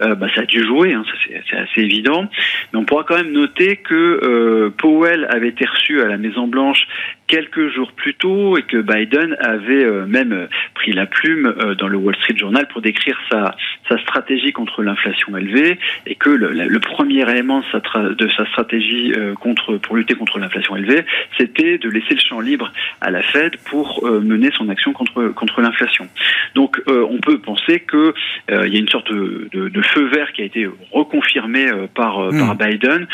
euh, 0.02 0.14
bah, 0.14 0.26
ça 0.34 0.42
a 0.42 0.44
dû 0.44 0.64
jouer, 0.64 0.92
hein, 0.92 1.04
c'est 1.50 1.56
assez 1.56 1.80
évident. 1.80 2.28
Mais 2.72 2.78
on 2.78 2.84
pourra 2.84 3.04
quand 3.04 3.16
même 3.16 3.32
noter 3.32 3.76
que 3.76 4.72
Powell 4.78 5.26
avait 5.30 5.48
été 5.48 5.64
reçu 5.66 6.00
à 6.00 6.06
la 6.06 6.16
Maison 6.16 6.46
Blanche 6.46 6.86
quelques 7.32 7.68
jours 7.68 7.92
plus 7.92 8.12
tôt 8.12 8.58
et 8.58 8.62
que 8.62 8.76
Biden 8.76 9.34
avait 9.40 9.84
euh, 9.84 10.04
même 10.04 10.32
euh, 10.32 10.46
pris 10.74 10.92
la 10.92 11.06
plume 11.06 11.46
euh, 11.46 11.74
dans 11.74 11.88
le 11.88 11.96
Wall 11.96 12.14
Street 12.16 12.36
Journal 12.36 12.68
pour 12.68 12.82
décrire 12.82 13.18
sa, 13.30 13.56
sa 13.88 13.96
stratégie 14.00 14.52
contre 14.52 14.82
l'inflation 14.82 15.34
élevée 15.38 15.78
et 16.04 16.14
que 16.14 16.28
le, 16.28 16.50
le 16.52 16.78
premier 16.78 17.22
élément 17.22 17.60
de 17.60 17.64
sa, 17.72 18.00
de 18.00 18.28
sa 18.36 18.44
stratégie 18.48 19.14
contre, 19.40 19.78
pour 19.78 19.96
lutter 19.96 20.14
contre 20.14 20.38
l'inflation 20.38 20.76
élevée, 20.76 21.06
c'était 21.38 21.78
de 21.78 21.88
laisser 21.88 22.14
le 22.14 22.20
champ 22.20 22.40
libre 22.40 22.70
à 23.00 23.10
la 23.10 23.22
Fed 23.22 23.56
pour 23.64 24.06
mener 24.06 24.50
son 24.54 24.68
action 24.68 24.92
contre, 24.92 25.28
contre 25.28 25.62
l'inflation. 25.62 26.08
Donc 26.54 26.82
on 26.86 27.18
peut 27.18 27.38
penser 27.38 27.80
que 27.80 28.14
il 28.50 28.72
y 28.72 28.76
a 28.76 28.80
une 28.80 28.88
sorte 28.88 29.10
de, 29.12 29.48
de, 29.52 29.68
de, 29.68 29.82
feu 29.82 30.08
vert 30.08 30.32
qui 30.32 30.42
a 30.42 30.44
été 30.44 30.68
reconfirmé 30.90 31.66
par, 31.94 32.32
hmm. 32.32 32.38
par 32.38 32.54
Biden 32.56 33.06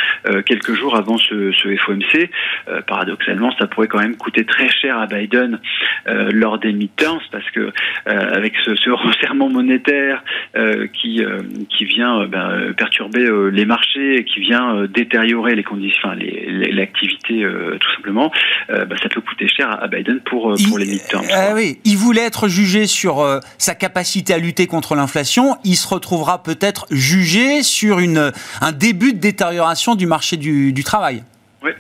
quelques 0.46 0.75
jours 0.75 0.96
avant 0.96 1.18
ce, 1.18 1.52
ce 1.52 1.76
FOMC. 1.76 2.30
paradoxalement, 2.87 3.52
ça 3.58 3.66
pourrait 3.66 3.88
quand 3.88 4.00
même 4.00 4.08
coûté 4.17 4.45
très 4.45 4.69
cher 4.69 4.99
à 4.99 5.07
Biden 5.07 5.59
euh, 6.07 6.31
lors 6.33 6.59
des 6.59 6.73
midterms 6.73 7.21
parce 7.31 7.49
que 7.50 7.61
euh, 7.61 7.71
avec 8.07 8.55
ce, 8.65 8.75
ce, 8.77 8.91
resserrement 9.09 9.49
monétaire 9.49 10.23
euh, 10.57 10.87
qui 10.88 11.23
qui 11.71 11.85
vient 11.85 12.27
ben, 12.27 12.73
perturber 12.77 13.27
les 13.53 13.65
marchés 13.65 14.17
et 14.17 14.25
qui 14.25 14.41
vient 14.41 14.87
détériorer 14.87 15.55
les 15.55 15.65
conditions, 15.65 16.11
l'activité 16.71 17.45
tout 17.81 17.95
simplement, 17.97 18.31
ben, 18.69 18.97
ça 19.03 19.09
peut 19.09 19.21
coûter 19.21 19.49
cher 19.49 19.83
à 19.83 19.87
Biden 19.88 20.21
pour 20.21 20.55
pour 20.69 20.79
les 20.79 20.87
midterms. 20.87 21.25
Ah 21.33 21.53
oui, 21.55 21.79
il 21.85 21.97
voulait 21.97 22.27
être 22.27 22.49
jugé 22.49 22.87
sur 22.87 23.25
sa 23.59 23.75
capacité 23.75 24.35
à 24.35 24.38
lutter 24.38 24.67
contre 24.67 24.95
l'inflation. 24.95 25.57
Il 25.65 25.77
se 25.77 25.88
retrouvera 25.88 26.43
peut-être 26.43 26.87
jugé 26.91 27.62
sur 27.62 27.99
une 27.99 28.33
un 28.61 28.73
début 28.73 29.12
de 29.12 29.19
détérioration 29.19 29.95
du 29.95 30.07
marché 30.07 30.37
du, 30.37 30.73
du 30.73 30.85
travail. 30.85 31.23
Oui. 31.62 31.73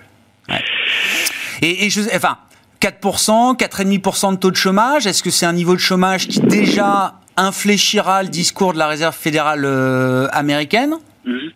Et, 1.62 1.90
je, 1.90 2.02
enfin, 2.14 2.38
4%, 2.80 3.56
4,5% 3.56 4.32
de 4.32 4.36
taux 4.36 4.50
de 4.50 4.56
chômage, 4.56 5.06
est-ce 5.06 5.22
que 5.22 5.30
c'est 5.30 5.46
un 5.46 5.52
niveau 5.52 5.74
de 5.74 5.80
chômage 5.80 6.28
qui 6.28 6.40
déjà 6.40 7.14
infléchira 7.36 8.22
le 8.22 8.28
discours 8.28 8.72
de 8.72 8.78
la 8.78 8.88
Réserve 8.88 9.14
fédérale 9.14 9.64
euh, 9.64 10.28
américaine? 10.32 10.94
Mhm. 11.24 11.52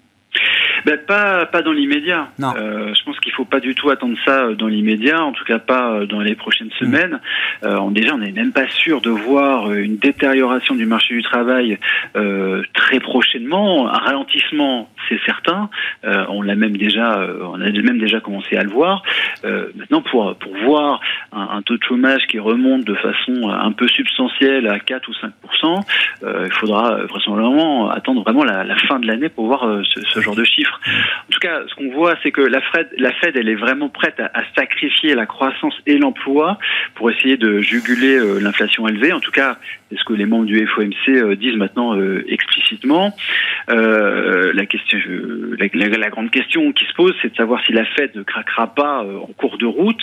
Ben, 0.84 0.98
pas, 0.98 1.46
pas 1.46 1.62
dans 1.62 1.72
l'immédiat. 1.72 2.28
Euh, 2.42 2.92
je 2.94 3.04
pense 3.04 3.18
qu'il 3.20 3.32
faut 3.32 3.44
pas 3.44 3.60
du 3.60 3.74
tout 3.74 3.90
attendre 3.90 4.16
ça 4.24 4.44
euh, 4.44 4.54
dans 4.54 4.66
l'immédiat, 4.66 5.22
en 5.22 5.32
tout 5.32 5.44
cas 5.44 5.58
pas 5.58 5.92
euh, 5.92 6.06
dans 6.06 6.20
les 6.20 6.34
prochaines 6.34 6.68
mm. 6.68 6.84
semaines. 6.84 7.20
Euh, 7.62 7.76
on, 7.76 7.90
déjà, 7.90 8.14
on 8.14 8.18
n'est 8.18 8.32
même 8.32 8.52
pas 8.52 8.68
sûr 8.68 9.00
de 9.00 9.10
voir 9.10 9.72
une 9.72 9.96
détérioration 9.96 10.74
du 10.74 10.86
marché 10.86 11.14
du 11.14 11.22
travail 11.22 11.78
euh, 12.16 12.62
très 12.74 12.98
prochainement. 13.00 13.88
Un 13.88 13.98
ralentissement, 13.98 14.90
c'est 15.08 15.20
certain. 15.24 15.70
Euh, 16.04 16.24
on 16.28 16.42
l'a 16.42 16.56
même 16.56 16.76
déjà, 16.76 17.26
on 17.42 17.60
a 17.60 17.70
même 17.70 17.98
déjà 17.98 18.20
commencé 18.20 18.56
à 18.56 18.62
le 18.62 18.70
voir. 18.70 19.02
maintenant, 19.44 20.02
pour 20.02 20.34
pour 20.36 20.56
voir 20.64 21.00
un, 21.32 21.48
un, 21.58 21.62
taux 21.62 21.76
de 21.76 21.82
chômage 21.82 22.26
qui 22.28 22.38
remonte 22.38 22.84
de 22.84 22.94
façon 22.94 23.48
un 23.48 23.72
peu 23.72 23.88
substantielle 23.88 24.66
à 24.68 24.78
4 24.78 25.08
ou 25.08 25.12
5% 25.12 25.80
il 26.22 26.52
faudra 26.52 27.04
vraisemblablement 27.04 27.90
attendre 27.90 28.22
vraiment 28.22 28.44
la, 28.44 28.64
la 28.64 28.76
fin 28.76 28.98
de 28.98 29.06
l'année 29.06 29.28
pour 29.28 29.46
voir 29.46 29.66
ce, 29.84 30.00
ce 30.02 30.20
genre 30.20 30.34
de 30.34 30.44
chiffres. 30.44 30.72
En 30.85 31.33
tout 31.33 31.41
cas, 31.41 31.62
ce 31.67 31.75
qu'on 31.75 31.91
voit, 31.93 32.17
c'est 32.23 32.31
que 32.31 32.41
la 32.41 32.61
Fed, 32.61 32.88
la 32.99 33.12
Fed, 33.12 33.37
elle 33.37 33.49
est 33.49 33.55
vraiment 33.55 33.88
prête 33.88 34.21
à, 34.21 34.43
sacrifier 34.57 35.14
la 35.14 35.26
croissance 35.26 35.75
et 35.87 35.99
l'emploi 35.99 36.59
pour 36.95 37.11
essayer 37.11 37.37
de 37.37 37.61
juguler 37.61 38.17
euh, 38.17 38.41
l'inflation 38.41 38.87
élevée. 38.88 39.12
En 39.12 39.21
tout 39.21 39.31
cas, 39.31 39.59
c'est 39.91 39.99
ce 39.99 40.05
que 40.05 40.12
les 40.12 40.26
membres 40.26 40.47
du 40.47 40.67
FOMC 40.67 41.09
euh, 41.09 41.37
disent 41.37 41.57
maintenant 41.57 41.97
euh, 41.97 42.25
explicitement. 42.29 43.14
la 43.69 44.67
question, 44.67 44.99
la, 45.59 46.11
grande 46.11 46.31
question 46.31 46.73
qui 46.73 46.85
se 46.85 46.95
pose, 46.95 47.14
c'est 47.23 47.31
de 47.31 47.37
savoir 47.37 47.64
si 47.64 47.73
la 47.73 47.85
Fed 47.85 48.14
ne 48.14 48.23
craquera 48.23 48.75
pas 48.75 49.05
en 49.05 49.33
cours 49.37 49.59
de 49.59 49.67
route. 49.67 50.00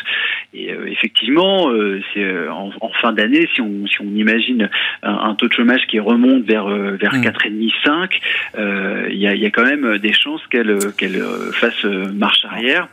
Et 0.54 0.70
effectivement, 0.88 1.72
c'est 2.14 2.48
en, 2.50 2.72
fin 3.02 3.14
d'année, 3.14 3.48
si 3.54 3.62
on, 3.62 3.86
si 3.86 4.02
on 4.02 4.16
imagine 4.16 4.70
un, 5.04 5.36
taux 5.36 5.48
de 5.48 5.54
chômage 5.54 5.86
qui 5.88 6.00
remonte 6.00 6.44
vers 6.44 6.68
vers 6.68 7.14
4,5, 7.14 7.72
5, 7.86 8.20
il 9.12 9.18
y 9.18 9.28
a, 9.28 9.36
y, 9.36 9.46
a, 9.46 9.52
quand 9.52 9.66
même 9.66 9.98
des 10.00 10.14
chances 10.14 10.46
qu'elle 10.48 10.59
qu'elle 10.98 11.24
fasse 11.54 11.84
marche 11.84 12.46
arrière. 12.46 12.88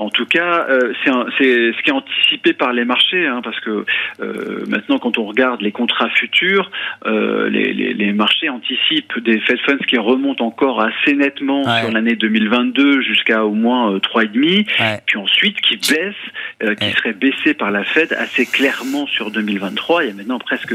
En 0.00 0.08
tout 0.08 0.24
cas, 0.24 0.66
euh, 0.70 0.94
c'est 1.04 1.44
ce 1.44 1.82
qui 1.82 1.90
est 1.90 1.92
anticipé 1.92 2.54
par 2.54 2.72
les 2.72 2.86
marchés, 2.86 3.26
hein, 3.26 3.42
parce 3.44 3.60
que 3.60 3.84
euh, 4.22 4.64
maintenant, 4.66 4.98
quand 4.98 5.18
on 5.18 5.26
regarde 5.26 5.60
les 5.60 5.72
contrats 5.72 6.08
futurs, 6.08 6.70
euh, 7.04 7.50
les, 7.50 7.74
les, 7.74 7.92
les, 7.92 8.12
marchés 8.14 8.48
anticipent 8.48 9.18
des 9.18 9.38
Fed 9.40 9.60
Funds 9.60 9.84
qui 9.86 9.98
remontent 9.98 10.42
encore 10.42 10.80
assez 10.80 11.12
nettement 11.14 11.64
sur 11.80 11.92
l'année 11.92 12.16
2022 12.16 13.02
jusqu'à 13.02 13.44
au 13.44 13.52
moins 13.52 13.94
3,5, 13.98 14.80
ouais. 14.80 15.00
puis 15.04 15.18
ensuite 15.18 15.60
qui 15.60 15.76
baissent, 15.76 16.76
qui 16.78 16.90
seraient 16.92 17.12
baissés 17.12 17.52
par 17.52 17.70
la 17.70 17.84
Fed 17.84 18.14
assez 18.14 18.46
clairement 18.46 19.06
sur 19.06 19.30
2023. 19.30 20.04
Il 20.04 20.08
y 20.08 20.12
a 20.12 20.14
maintenant 20.14 20.38
presque 20.38 20.74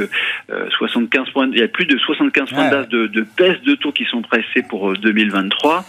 75 0.78 1.32
points, 1.32 1.50
il 1.52 1.58
y 1.58 1.64
a 1.64 1.68
plus 1.68 1.86
de 1.86 1.98
75 1.98 2.52
points 2.52 2.70
d'âge 2.70 2.90
de, 2.90 3.08
de 3.08 3.26
baisse 3.36 3.62
de 3.64 3.74
taux 3.74 3.92
qui 3.92 4.06
sont 4.06 4.22
pressés 4.22 4.62
pour 4.70 4.94
2023. 4.94 5.84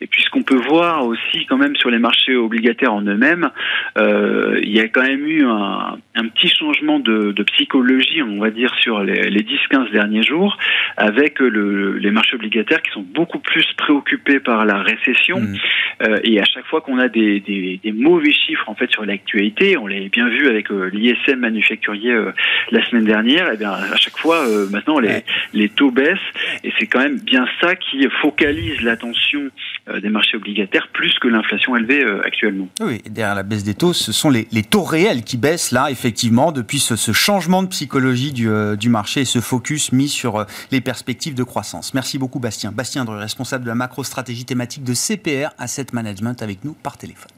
Et 0.00 0.06
puis 0.06 0.22
ce 0.22 0.30
qu'on 0.30 0.44
peut 0.44 0.60
voir 0.68 1.04
aussi 1.04 1.44
quand 1.46 1.56
même 1.56 1.74
sur 1.74 1.90
les 1.90 1.98
marchés 1.98 2.36
obligataires 2.36 2.67
en 2.86 3.02
eux-mêmes, 3.02 3.50
euh, 3.96 4.58
il 4.62 4.70
y 4.70 4.80
a 4.80 4.88
quand 4.88 5.02
même 5.02 5.26
eu 5.26 5.44
un, 5.44 5.98
un 6.14 6.28
petit 6.28 6.48
changement 6.48 6.98
de, 6.98 7.32
de, 7.32 7.42
psychologie, 7.42 8.22
on 8.22 8.38
va 8.40 8.50
dire, 8.50 8.74
sur 8.80 9.02
les, 9.02 9.30
les 9.30 9.42
10-15 9.42 9.92
derniers 9.92 10.22
jours, 10.22 10.56
avec 10.96 11.38
le, 11.40 11.98
les 11.98 12.10
marchés 12.10 12.36
obligataires 12.36 12.82
qui 12.82 12.90
sont 12.90 13.04
beaucoup 13.14 13.38
plus 13.38 13.66
préoccupés 13.76 14.40
par 14.40 14.64
la 14.64 14.82
récession. 14.82 15.40
Mmh. 15.40 15.56
Euh, 16.02 16.18
et 16.22 16.40
à 16.40 16.44
chaque 16.44 16.66
fois 16.66 16.80
qu'on 16.80 16.98
a 16.98 17.08
des, 17.08 17.40
des, 17.40 17.80
des, 17.82 17.92
mauvais 17.92 18.32
chiffres 18.32 18.68
en 18.68 18.74
fait 18.74 18.90
sur 18.90 19.04
l'actualité, 19.04 19.76
on 19.76 19.86
l'a 19.86 19.96
bien 20.08 20.28
vu 20.28 20.46
avec 20.48 20.70
euh, 20.70 20.90
l'ISM 20.92 21.40
manufacturier 21.40 22.14
la 22.70 22.84
semaine 22.86 23.04
dernière, 23.04 23.48
et 23.48 23.54
eh 23.54 23.56
bien 23.56 23.72
à 23.72 23.96
chaque 23.96 24.16
fois 24.18 24.44
maintenant 24.70 24.98
les, 24.98 25.24
les 25.54 25.68
taux 25.68 25.90
baissent 25.90 26.18
et 26.64 26.72
c'est 26.78 26.86
quand 26.86 27.00
même 27.00 27.18
bien 27.18 27.46
ça 27.60 27.74
qui 27.76 28.06
focalise 28.20 28.80
l'attention 28.82 29.50
des 29.96 30.08
marchés 30.08 30.36
obligataires 30.36 30.88
plus 30.92 31.18
que 31.18 31.28
l'inflation 31.28 31.76
élevée 31.76 32.04
euh, 32.04 32.20
Oui, 32.80 33.02
derrière 33.08 33.34
la 33.34 33.42
baisse 33.42 33.64
des 33.64 33.74
taux, 33.74 33.92
ce 33.92 34.12
sont 34.12 34.30
les, 34.30 34.46
taux 34.62 34.82
réels 34.82 35.22
qui 35.22 35.36
baissent 35.36 35.70
là, 35.70 35.90
effectivement, 35.90 36.52
depuis 36.52 36.78
ce, 36.78 37.12
changement 37.12 37.62
de 37.62 37.68
psychologie 37.68 38.32
du, 38.32 38.48
euh, 38.48 38.76
du, 38.76 38.88
marché 38.88 39.22
et 39.22 39.24
ce 39.24 39.40
focus 39.40 39.92
mis 39.92 40.08
sur 40.08 40.46
les 40.70 40.80
perspectives 40.80 41.34
de 41.34 41.44
croissance. 41.44 41.94
Merci 41.94 42.18
beaucoup 42.18 42.38
Bastien. 42.38 42.72
Bastien 42.72 43.04
Dreux, 43.04 43.16
responsable 43.16 43.64
de 43.64 43.68
la 43.68 43.74
macro-stratégie 43.74 44.44
thématique 44.44 44.84
de 44.84 44.94
CPR 44.94 45.50
Asset 45.58 45.86
Management 45.92 46.42
avec 46.42 46.64
nous 46.64 46.72
par 46.74 46.96
téléphone. 46.96 47.28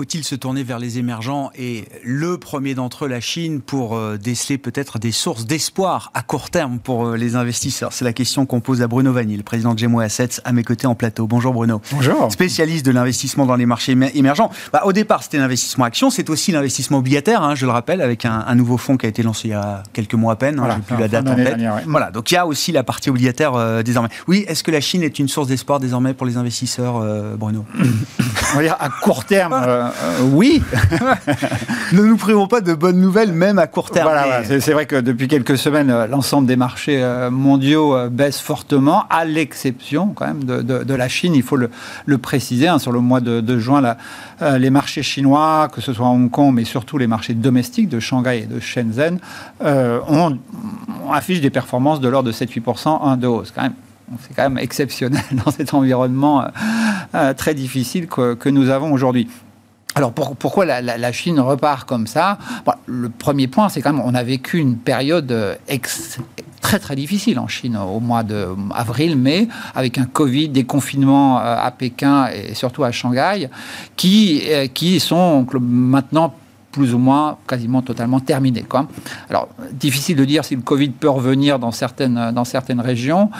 Faut-il 0.00 0.24
se 0.24 0.34
tourner 0.34 0.62
vers 0.62 0.78
les 0.78 0.96
émergents 0.96 1.50
et 1.54 1.84
le 2.02 2.38
premier 2.38 2.72
d'entre 2.74 3.04
eux, 3.04 3.08
la 3.08 3.20
Chine, 3.20 3.60
pour 3.60 3.94
euh, 3.94 4.16
déceler 4.16 4.56
peut-être 4.56 4.98
des 4.98 5.12
sources 5.12 5.44
d'espoir 5.44 6.10
à 6.14 6.22
court 6.22 6.48
terme 6.48 6.78
pour 6.78 7.04
euh, 7.04 7.16
les 7.18 7.36
investisseurs? 7.36 7.92
C'est 7.92 8.06
la 8.06 8.14
question 8.14 8.46
qu'on 8.46 8.60
pose 8.60 8.80
à 8.80 8.88
Bruno 8.88 9.12
Vanille, 9.12 9.36
le 9.36 9.42
président 9.42 9.74
de 9.74 9.78
Gemo 9.78 10.00
Assets, 10.00 10.40
à 10.46 10.52
mes 10.52 10.64
côtés 10.64 10.86
en 10.86 10.94
plateau. 10.94 11.26
Bonjour 11.26 11.52
Bruno. 11.52 11.82
Bonjour. 11.92 12.32
Spécialiste 12.32 12.86
de 12.86 12.92
l'investissement 12.92 13.44
dans 13.44 13.56
les 13.56 13.66
marchés 13.66 13.94
émergents. 14.14 14.50
Bah, 14.72 14.84
au 14.86 14.94
départ, 14.94 15.22
c'était 15.22 15.36
l'investissement 15.36 15.84
action, 15.84 16.08
c'est 16.08 16.30
aussi 16.30 16.50
l'investissement 16.50 16.96
obligataire, 16.96 17.42
hein, 17.42 17.54
je 17.54 17.66
le 17.66 17.72
rappelle, 17.72 18.00
avec 18.00 18.24
un, 18.24 18.42
un, 18.46 18.54
nouveau 18.54 18.78
fonds 18.78 18.96
qui 18.96 19.04
a 19.04 19.10
été 19.10 19.22
lancé 19.22 19.48
il 19.48 19.50
y 19.50 19.54
a 19.54 19.82
quelques 19.92 20.14
mois 20.14 20.32
à 20.32 20.36
peine. 20.36 20.54
Hein, 20.54 20.62
voilà, 20.62 20.76
J'ai 20.76 20.94
plus 20.94 20.96
la 20.96 21.08
date 21.08 21.28
en 21.28 21.34
tête. 21.34 21.44
Dernière, 21.44 21.74
ouais. 21.74 21.82
Voilà, 21.86 22.10
donc 22.10 22.30
il 22.30 22.36
y 22.36 22.38
a 22.38 22.46
aussi 22.46 22.72
la 22.72 22.84
partie 22.84 23.10
obligataire 23.10 23.54
euh, 23.54 23.82
désormais. 23.82 24.08
Oui, 24.28 24.46
est-ce 24.48 24.64
que 24.64 24.70
la 24.70 24.80
Chine 24.80 25.02
est 25.02 25.18
une 25.18 25.28
source 25.28 25.48
d'espoir 25.48 25.78
désormais 25.78 26.14
pour 26.14 26.26
les 26.26 26.38
investisseurs, 26.38 26.96
euh, 26.96 27.36
Bruno? 27.36 27.66
On 28.54 28.56
va 28.56 28.62
dire 28.62 28.76
à 28.80 28.88
court 28.88 29.26
terme. 29.26 29.50
Euh, 29.70 29.89
oui. 30.32 30.62
ne 31.92 32.02
nous 32.02 32.16
privons 32.16 32.46
pas 32.46 32.60
de 32.60 32.74
bonnes 32.74 33.00
nouvelles, 33.00 33.32
même 33.32 33.58
à 33.58 33.66
court 33.66 33.90
terme. 33.90 34.08
Voilà, 34.08 34.42
mais... 34.48 34.60
c'est 34.60 34.72
vrai 34.72 34.86
que 34.86 34.96
depuis 34.96 35.28
quelques 35.28 35.58
semaines, 35.58 35.90
euh, 35.90 36.06
l'ensemble 36.06 36.46
des 36.46 36.56
marchés 36.56 37.02
euh, 37.02 37.30
mondiaux 37.30 38.08
baisse 38.10 38.40
fortement, 38.40 39.04
à 39.10 39.24
l'exception 39.24 40.08
quand 40.14 40.26
même 40.26 40.44
de, 40.44 40.62
de, 40.62 40.84
de, 40.84 40.94
la 40.94 41.08
Chine. 41.08 41.34
Il 41.34 41.42
faut 41.42 41.56
le, 41.56 41.70
le 42.06 42.18
préciser. 42.18 42.60
Hein, 42.68 42.78
sur 42.78 42.92
le 42.92 43.00
mois 43.00 43.20
de, 43.20 43.40
de 43.40 43.58
juin, 43.58 43.80
là, 43.80 43.96
euh, 44.42 44.58
les 44.58 44.70
marchés 44.70 45.02
chinois, 45.02 45.68
que 45.72 45.80
ce 45.80 45.92
soit 45.92 46.06
à 46.06 46.10
Hong 46.10 46.30
Kong, 46.30 46.54
mais 46.54 46.64
surtout 46.64 46.98
les 46.98 47.06
marchés 47.06 47.34
domestiques 47.34 47.88
de 47.88 48.00
Shanghai 48.00 48.40
et 48.42 48.46
de 48.46 48.58
Shenzhen, 48.58 49.18
euh, 49.62 50.00
on, 50.08 50.38
on 51.06 51.12
affiche 51.12 51.40
des 51.40 51.50
performances 51.50 52.00
de 52.00 52.08
l'ordre 52.08 52.28
de 52.28 52.32
7-8% 52.32 53.18
de 53.18 53.26
hausse 53.26 53.52
quand 53.54 53.62
même 53.62 53.74
c'est 54.22 54.34
quand 54.34 54.42
même 54.42 54.58
exceptionnel 54.58 55.22
dans 55.44 55.52
cet 55.52 55.72
environnement 55.72 56.44
euh, 57.14 57.32
très 57.32 57.54
difficile 57.54 58.08
que, 58.08 58.34
que 58.34 58.48
nous 58.48 58.68
avons 58.68 58.92
aujourd'hui. 58.92 59.28
Alors 60.00 60.14
pour, 60.14 60.34
pourquoi 60.34 60.64
la, 60.64 61.12
Chine 61.12 61.38
repart 61.40 61.86
comme 61.86 62.06
ça? 62.06 62.38
Bon, 62.64 62.72
Le 62.86 63.10
premier 63.10 63.48
point, 63.48 63.68
c'est 63.68 63.82
quand 63.82 63.92
même 63.92 64.02
on 64.02 64.14
a 64.14 64.22
vécu 64.22 64.56
une 64.56 64.78
période 64.78 65.58
ex, 65.68 66.18
très 66.62 66.78
très 66.78 66.96
difficile 66.96 67.38
en 67.38 67.48
Chine 67.48 67.76
au 67.76 68.00
mois 68.00 68.22
d'avril, 68.22 69.14
mai, 69.16 69.48
avec 69.74 69.98
un 69.98 70.06
Covid, 70.06 70.48
des 70.48 70.64
confinements 70.64 71.36
à 71.36 71.70
Pékin 71.70 72.28
et 72.28 72.54
surtout 72.54 72.82
à 72.82 72.92
Shanghai, 72.92 73.50
qui, 73.94 74.42
qui 74.72 75.00
sont 75.00 75.46
maintenant 75.60 76.32
plus 76.72 76.94
ou 76.94 76.98
moins 76.98 77.36
quasiment 77.48 77.82
totalement 77.82 78.20
terminé. 78.20 78.62
Quoi. 78.62 78.86
Alors, 79.28 79.48
difficile 79.72 80.16
de 80.16 80.24
dire 80.24 80.44
si 80.44 80.54
le 80.54 80.62
Covid 80.62 80.90
peut 80.90 81.08
revenir 81.08 81.58
dans 81.58 81.72
certaines, 81.72 82.30
dans 82.32 82.44
certaines 82.44 82.80
régions, 82.80 83.30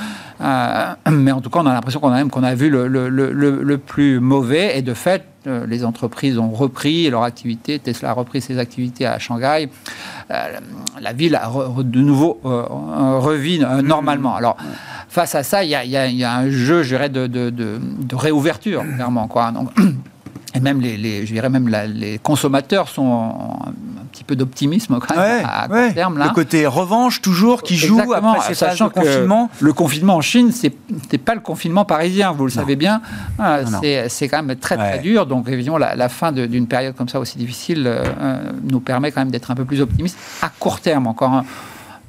euh, 0.40 0.94
mais 1.10 1.32
en 1.32 1.40
tout 1.40 1.50
cas, 1.50 1.60
on 1.60 1.66
a 1.66 1.72
l'impression 1.72 2.00
qu'on 2.00 2.10
a 2.10 2.16
même 2.16 2.30
qu'on 2.30 2.42
a 2.42 2.54
vu 2.54 2.70
le, 2.70 2.88
le, 2.88 3.08
le, 3.08 3.30
le, 3.30 3.78
plus 3.78 4.20
mauvais, 4.20 4.76
et 4.78 4.82
de 4.82 4.94
fait, 4.94 5.24
euh, 5.46 5.64
les 5.66 5.84
entreprises 5.84 6.38
ont 6.38 6.50
repris 6.50 7.08
leur 7.08 7.22
activité, 7.22 7.78
Tesla 7.78 8.10
a 8.10 8.12
repris 8.14 8.40
ses 8.40 8.58
activités 8.58 9.06
à 9.06 9.18
Shanghai, 9.18 9.68
euh, 10.30 10.58
la 11.00 11.12
ville 11.12 11.36
a 11.36 11.46
re, 11.46 11.84
de 11.84 12.00
nouveau 12.00 12.40
revit 12.42 13.62
euh, 13.62 13.80
normalement. 13.80 14.34
Alors, 14.34 14.56
face 15.08 15.34
à 15.34 15.42
ça, 15.42 15.62
il 15.62 15.70
y 15.70 15.74
a, 15.74 15.84
y 15.84 15.96
a, 15.96 16.08
y 16.08 16.24
a 16.24 16.34
un 16.34 16.50
jeu, 16.50 16.82
je 16.82 16.88
dirais, 16.88 17.08
de, 17.08 17.26
de, 17.26 17.50
de, 17.50 17.78
de 17.80 18.16
réouverture, 18.16 18.82
clairement. 18.94 19.28
Quoi. 19.28 19.52
Donc, 19.52 19.70
et 20.54 20.60
même 20.60 20.80
les, 20.80 20.96
les, 20.96 21.26
je 21.26 21.32
dirais 21.32 21.48
même 21.48 21.68
la, 21.68 21.86
les 21.86 22.18
consommateurs 22.18 22.88
sont 22.88 23.02
en, 23.02 23.58
un 23.68 24.04
petit 24.10 24.24
peu 24.24 24.34
d'optimisme 24.34 24.98
quand 24.98 25.14
même 25.14 25.24
ouais, 25.24 25.42
à, 25.44 25.64
à 25.64 25.68
ouais. 25.68 25.86
court 25.86 25.94
terme 25.94 26.18
là. 26.18 26.24
Le 26.26 26.30
côté 26.34 26.66
revanche 26.66 27.22
toujours 27.22 27.62
qui 27.62 27.76
joue 27.76 28.00
Exactement, 28.00 28.32
après 28.32 28.54
ces 28.54 28.66
phases 28.66 28.78
de 28.78 28.88
confinement. 28.88 29.50
Le 29.60 29.72
confinement 29.72 30.16
en 30.16 30.20
Chine, 30.20 30.50
c'est 30.52 30.74
pas 31.18 31.34
le 31.34 31.40
confinement 31.40 31.84
parisien, 31.84 32.32
vous 32.32 32.46
le 32.46 32.52
non. 32.52 32.60
savez 32.60 32.76
bien. 32.76 33.00
Ah, 33.38 33.60
c'est 34.08 34.28
quand 34.28 34.42
même 34.42 34.56
très 34.56 34.76
très 34.76 34.98
dur. 34.98 35.26
Donc 35.26 35.48
évidemment 35.48 35.78
la, 35.78 35.94
la 35.94 36.08
fin 36.08 36.32
d'une 36.32 36.66
période 36.66 36.96
comme 36.96 37.08
ça 37.08 37.20
aussi 37.20 37.38
difficile 37.38 37.84
euh, 37.86 38.52
nous 38.64 38.80
permet 38.80 39.12
quand 39.12 39.20
même 39.20 39.30
d'être 39.30 39.50
un 39.50 39.54
peu 39.54 39.64
plus 39.64 39.80
optimiste 39.80 40.18
à 40.42 40.48
court 40.48 40.80
terme 40.80 41.06
encore. 41.06 41.32
Hein. 41.32 41.44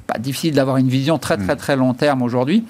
Pas 0.08 0.18
difficile 0.18 0.54
d'avoir 0.54 0.78
une 0.78 0.88
vision 0.88 1.16
très 1.18 1.36
très 1.36 1.54
très 1.54 1.76
long 1.76 1.94
terme 1.94 2.22
aujourd'hui. 2.22 2.64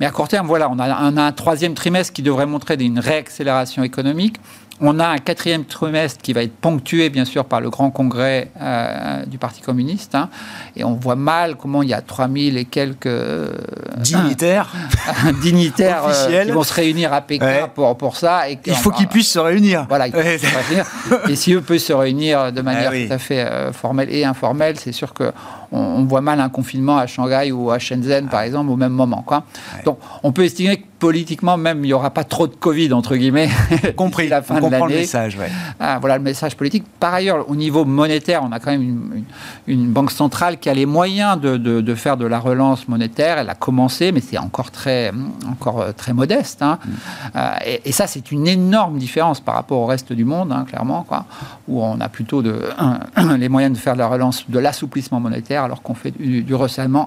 Mais 0.00 0.06
à 0.06 0.10
court 0.10 0.26
terme, 0.26 0.48
voilà, 0.48 0.68
on 0.68 0.80
a, 0.80 1.10
on 1.12 1.16
a 1.16 1.22
un 1.22 1.32
troisième 1.32 1.74
trimestre 1.74 2.12
qui 2.12 2.22
devrait 2.22 2.44
montrer 2.44 2.74
une 2.74 2.98
réaccélération 2.98 3.84
économique. 3.84 4.36
On 4.84 4.98
a 4.98 5.06
un 5.06 5.18
quatrième 5.18 5.64
trimestre 5.64 6.20
qui 6.20 6.32
va 6.32 6.42
être 6.42 6.56
ponctué, 6.56 7.08
bien 7.08 7.24
sûr, 7.24 7.44
par 7.44 7.60
le 7.60 7.70
grand 7.70 7.92
congrès 7.92 8.50
euh, 8.60 9.24
du 9.26 9.38
Parti 9.38 9.60
communiste. 9.60 10.16
Hein, 10.16 10.28
et 10.74 10.82
on 10.82 10.94
voit 10.94 11.14
mal 11.14 11.54
comment 11.54 11.84
il 11.84 11.90
y 11.90 11.94
a 11.94 12.00
3000 12.00 12.56
et 12.56 12.64
quelques... 12.64 13.06
Euh, 13.06 13.52
dignitaires. 13.98 14.72
dignitaires 15.40 16.02
euh, 16.06 16.44
qui 16.44 16.50
vont 16.50 16.64
se 16.64 16.74
réunir 16.74 17.12
à 17.12 17.20
Pékin 17.20 17.46
ouais. 17.46 17.70
pour, 17.72 17.96
pour 17.96 18.16
ça. 18.16 18.50
Et 18.50 18.58
il 18.66 18.74
faut 18.74 18.90
qu'ils 18.90 19.06
puissent 19.06 19.30
se 19.30 19.38
réunir. 19.38 19.86
Voilà, 19.88 20.08
ils 20.08 20.16
ouais. 20.16 20.38
se 20.38 20.46
réunir. 20.46 20.84
Et 21.28 21.36
si 21.36 21.52
eux 21.52 21.60
peuvent 21.60 21.78
se 21.78 21.92
réunir 21.92 22.52
de 22.52 22.60
manière 22.60 22.90
oui. 22.90 23.06
tout 23.06 23.12
à 23.14 23.18
fait 23.18 23.46
formelle 23.72 24.12
et 24.12 24.24
informelle, 24.24 24.80
c'est 24.80 24.92
sûr 24.92 25.14
que 25.14 25.32
on, 25.72 25.78
on, 25.78 26.04
voit 26.04 26.20
mal 26.20 26.40
un 26.40 26.48
confinement 26.48 26.98
à 26.98 27.06
Shanghai 27.06 27.52
ou 27.52 27.70
à 27.70 27.78
Shenzhen, 27.78 28.28
par 28.28 28.42
exemple, 28.42 28.70
au 28.70 28.76
même 28.76 28.92
moment. 28.92 29.22
Quoi. 29.26 29.44
Donc, 29.84 29.98
on 30.22 30.32
peut 30.32 30.44
estimer 30.44 30.76
que 30.76 30.86
politiquement, 31.02 31.56
même, 31.56 31.78
il 31.78 31.88
n'y 31.88 31.92
aura 31.92 32.10
pas 32.10 32.22
trop 32.22 32.46
de 32.46 32.54
Covid, 32.54 32.92
entre 32.92 33.16
guillemets. 33.16 33.48
Compris. 33.96 34.28
la 34.28 34.40
fin 34.40 34.62
on 34.62 34.68
de 34.68 34.70
l'année. 34.70 34.86
le 34.88 35.00
message, 35.00 35.36
ouais. 35.36 35.50
ah, 35.80 35.98
voilà 35.98 36.16
le 36.16 36.22
message 36.22 36.56
politique. 36.56 36.84
Par 37.00 37.12
ailleurs, 37.12 37.50
au 37.50 37.56
niveau 37.56 37.84
monétaire, 37.84 38.40
on 38.44 38.52
a 38.52 38.60
quand 38.60 38.70
même 38.70 38.82
une, 38.82 39.24
une, 39.66 39.80
une 39.80 39.92
banque 39.92 40.12
centrale 40.12 40.58
qui 40.58 40.70
a 40.70 40.74
les 40.74 40.86
moyens 40.86 41.40
de, 41.40 41.56
de, 41.56 41.80
de, 41.80 41.94
faire 41.96 42.16
de 42.16 42.24
la 42.24 42.38
relance 42.38 42.86
monétaire. 42.86 43.38
Elle 43.38 43.50
a 43.50 43.56
commencé, 43.56 44.12
mais 44.12 44.20
c'est 44.20 44.38
encore 44.38 44.70
très, 44.70 45.10
encore 45.50 45.92
très 45.96 46.12
modeste. 46.12 46.62
Hein. 46.62 46.78
Mm. 46.84 46.90
Euh, 47.34 47.50
et, 47.66 47.80
et, 47.86 47.92
ça, 47.92 48.06
c'est 48.06 48.30
une 48.30 48.46
énorme 48.46 48.96
différence 48.98 49.40
par 49.40 49.56
rapport 49.56 49.80
au 49.80 49.86
reste 49.86 50.12
du 50.12 50.24
monde, 50.24 50.52
hein, 50.52 50.64
clairement, 50.68 51.02
quoi, 51.02 51.24
où 51.66 51.82
on 51.82 52.00
a 52.00 52.08
plutôt 52.08 52.42
de, 52.42 52.62
les 53.38 53.48
moyens 53.48 53.76
de 53.76 53.82
faire 53.82 53.94
de 53.94 53.98
la 53.98 54.06
relance, 54.06 54.48
de 54.48 54.58
l'assouplissement 54.60 55.18
monétaire, 55.18 55.61
alors 55.64 55.82
qu'on 55.82 55.94
fait 55.94 56.10
du, 56.10 56.42
du 56.42 56.54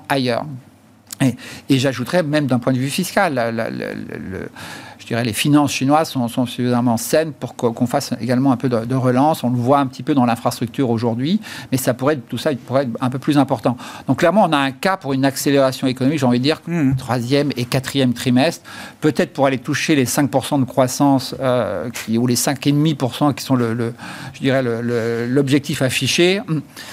ailleurs. 0.10 0.46
Et, 1.70 1.80
j'ajouterais 1.80 2.24
même 2.24 2.46
d'un 2.46 2.60
point 2.60 2.74
de 2.74 2.78
vue 2.78 2.90
fiscal, 2.90 3.34
la, 3.34 3.52
la, 3.52 3.70
la, 3.70 3.88
je 5.06 5.10
dirais, 5.10 5.24
les 5.24 5.34
finances 5.34 5.72
chinoises 5.72 6.10
sont, 6.10 6.28
suffisamment 6.48 6.98
saines 6.98 7.32
pour 7.32 7.56
qu'on 7.56 7.86
fasse 7.86 8.14
également 8.20 8.52
un 8.52 8.58
peu 8.58 8.70
de, 8.70 8.96
relance. 8.96 9.44
On 9.44 9.52
le 9.52 9.58
voit 9.58 9.78
un 9.78 9.86
petit 9.86 10.02
peu 10.02 10.16
dans 10.16 10.26
l'infrastructure 10.26 10.90
aujourd'hui, 10.90 11.40
mais 11.72 11.78
ça 11.78 11.94
pourrait 11.94 12.18
tout 12.18 12.40
ça 12.40 12.52
il 12.52 12.58
pourrait 12.58 12.84
être 12.84 12.90
un 13.02 13.12
peu 13.12 13.20
plus 13.20 13.38
important. 13.38 13.78
Donc 14.08 14.20
clairement, 14.20 14.46
on 14.46 14.52
a 14.52 14.58
un 14.58 14.72
cas 14.72 14.98
pour 14.98 15.14
une 15.14 15.24
accélération 15.24 15.86
économique, 15.86 16.18
j'ai 16.18 16.26
envie 16.26 16.40
de 16.40 16.44
dire, 16.44 16.60
mmh. 16.66 16.96
troisième 16.96 17.52
et 17.56 17.66
quatrième 17.66 18.14
trimestre, 18.14 18.68
peut-être 19.00 19.32
pour 19.34 19.46
aller 19.46 19.60
toucher 19.60 19.96
les 19.96 20.06
5% 20.06 20.60
de 20.60 20.66
croissance 20.66 21.36
euh, 21.40 21.92
qui, 21.92 22.18
ou 22.18 22.26
les 22.26 22.36
5,5% 22.36 23.36
qui 23.36 23.44
sont, 23.44 23.56
le, 23.56 23.94
je 24.34 24.40
dirais, 24.40 24.64
l'objectif 25.28 25.84
affiché. 25.84 26.42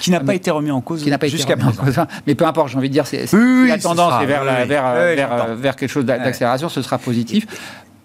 Qui 0.01 0.11
n'a 0.11 0.19
pas 0.19 0.35
été 0.35 0.51
remis 0.51 0.69
en 0.69 0.81
cause 0.81 1.03
jusqu'à 1.03 1.57
présent. 1.57 2.05
Mais 2.27 2.35
peu 2.35 2.45
importe, 2.45 2.69
j'ai 2.69 2.77
envie 2.77 2.89
de 2.89 2.93
dire, 2.93 3.07
c'est 3.07 3.25
la 3.33 3.79
tendance 3.79 4.23
vers, 4.25 4.43
vers, 4.67 5.55
vers, 5.55 5.75
quelque 5.75 5.89
chose 5.89 6.05
d'accélération, 6.05 6.69
ce 6.69 6.83
sera 6.83 6.99
positif 6.99 7.47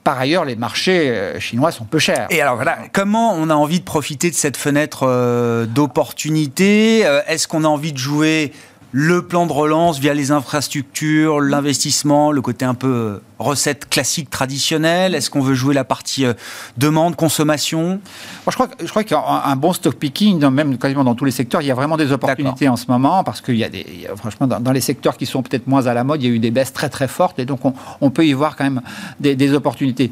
par 0.09 0.19
ailleurs, 0.19 0.47
les 0.47 0.57
marchés 0.57 1.11
euh, 1.11 1.39
chinois 1.39 1.71
sont 1.71 1.85
peu 1.85 1.99
chers. 1.99 2.29
Et 2.31 2.41
alors 2.41 2.55
voilà, 2.55 2.79
comment 2.95 3.35
on 3.35 3.51
a 3.51 3.55
envie 3.55 3.79
de 3.79 3.85
profiter 3.85 4.31
de 4.31 4.35
cette 4.35 4.57
fenêtre 4.57 5.07
euh, 5.07 5.67
d'opportunité 5.67 7.05
euh, 7.05 7.21
Est-ce 7.27 7.47
qu'on 7.47 7.63
a 7.63 7.69
envie 7.69 7.93
de 7.93 7.99
jouer 7.99 8.55
le 8.93 9.27
plan 9.27 9.47
de 9.47 9.53
relance 9.53 9.99
via 9.99 10.15
les 10.15 10.31
infrastructures, 10.31 11.41
l'investissement, 11.41 12.33
le 12.33 12.41
côté 12.41 12.65
un 12.65 12.75
peu 12.75 12.89
euh, 12.89 13.23
recette 13.39 13.89
classique 13.89 14.31
traditionnelle. 14.31 15.15
Est-ce 15.15 15.29
qu'on 15.29 15.43
veut 15.43 15.55
jouer 15.55 15.75
la 15.75 15.85
partie 15.85 16.25
euh, 16.25 16.33
demande, 16.79 17.15
consommation? 17.15 18.01
Je 18.47 18.55
crois, 18.55 18.69
je 18.81 18.89
crois 18.89 19.05
qu'un 19.05 19.57
bon 19.57 19.75
stock 19.75 19.95
picking, 19.95 20.43
même 20.49 20.79
quasiment 20.79 21.05
dans 21.05 21.15
tous 21.15 21.27
les 21.27 21.31
secteurs, 21.31 21.61
il 21.61 21.69
y 21.69 21.71
a 21.71 21.75
vraiment 21.75 21.99
des 21.99 22.13
opportunités 22.13 22.69
en 22.69 22.77
ce 22.77 22.87
moment 22.89 23.23
parce 23.25 23.43
qu'il 23.43 23.57
y 23.57 23.65
a 23.65 23.69
des, 23.69 24.09
franchement, 24.17 24.47
dans, 24.47 24.73
les 24.73 24.81
secteurs 24.81 25.19
qui 25.19 25.27
sont 25.27 25.43
peut-être 25.43 25.67
moins 25.67 25.87
à 25.87 25.93
la 25.93 26.05
mode, 26.05 26.23
il 26.23 26.29
y 26.29 26.33
a 26.33 26.35
eu 26.35 26.39
des 26.39 26.51
baisses 26.51 26.73
très 26.73 26.89
très 26.89 27.09
fortes 27.09 27.39
et 27.39 27.45
donc 27.45 27.61
on, 28.01 28.11
peut 28.11 28.27
y 28.27 28.33
voir 28.33 28.57
quand 28.57 28.65
même 28.65 28.81
des 29.21 29.53
opportunités 29.53 30.11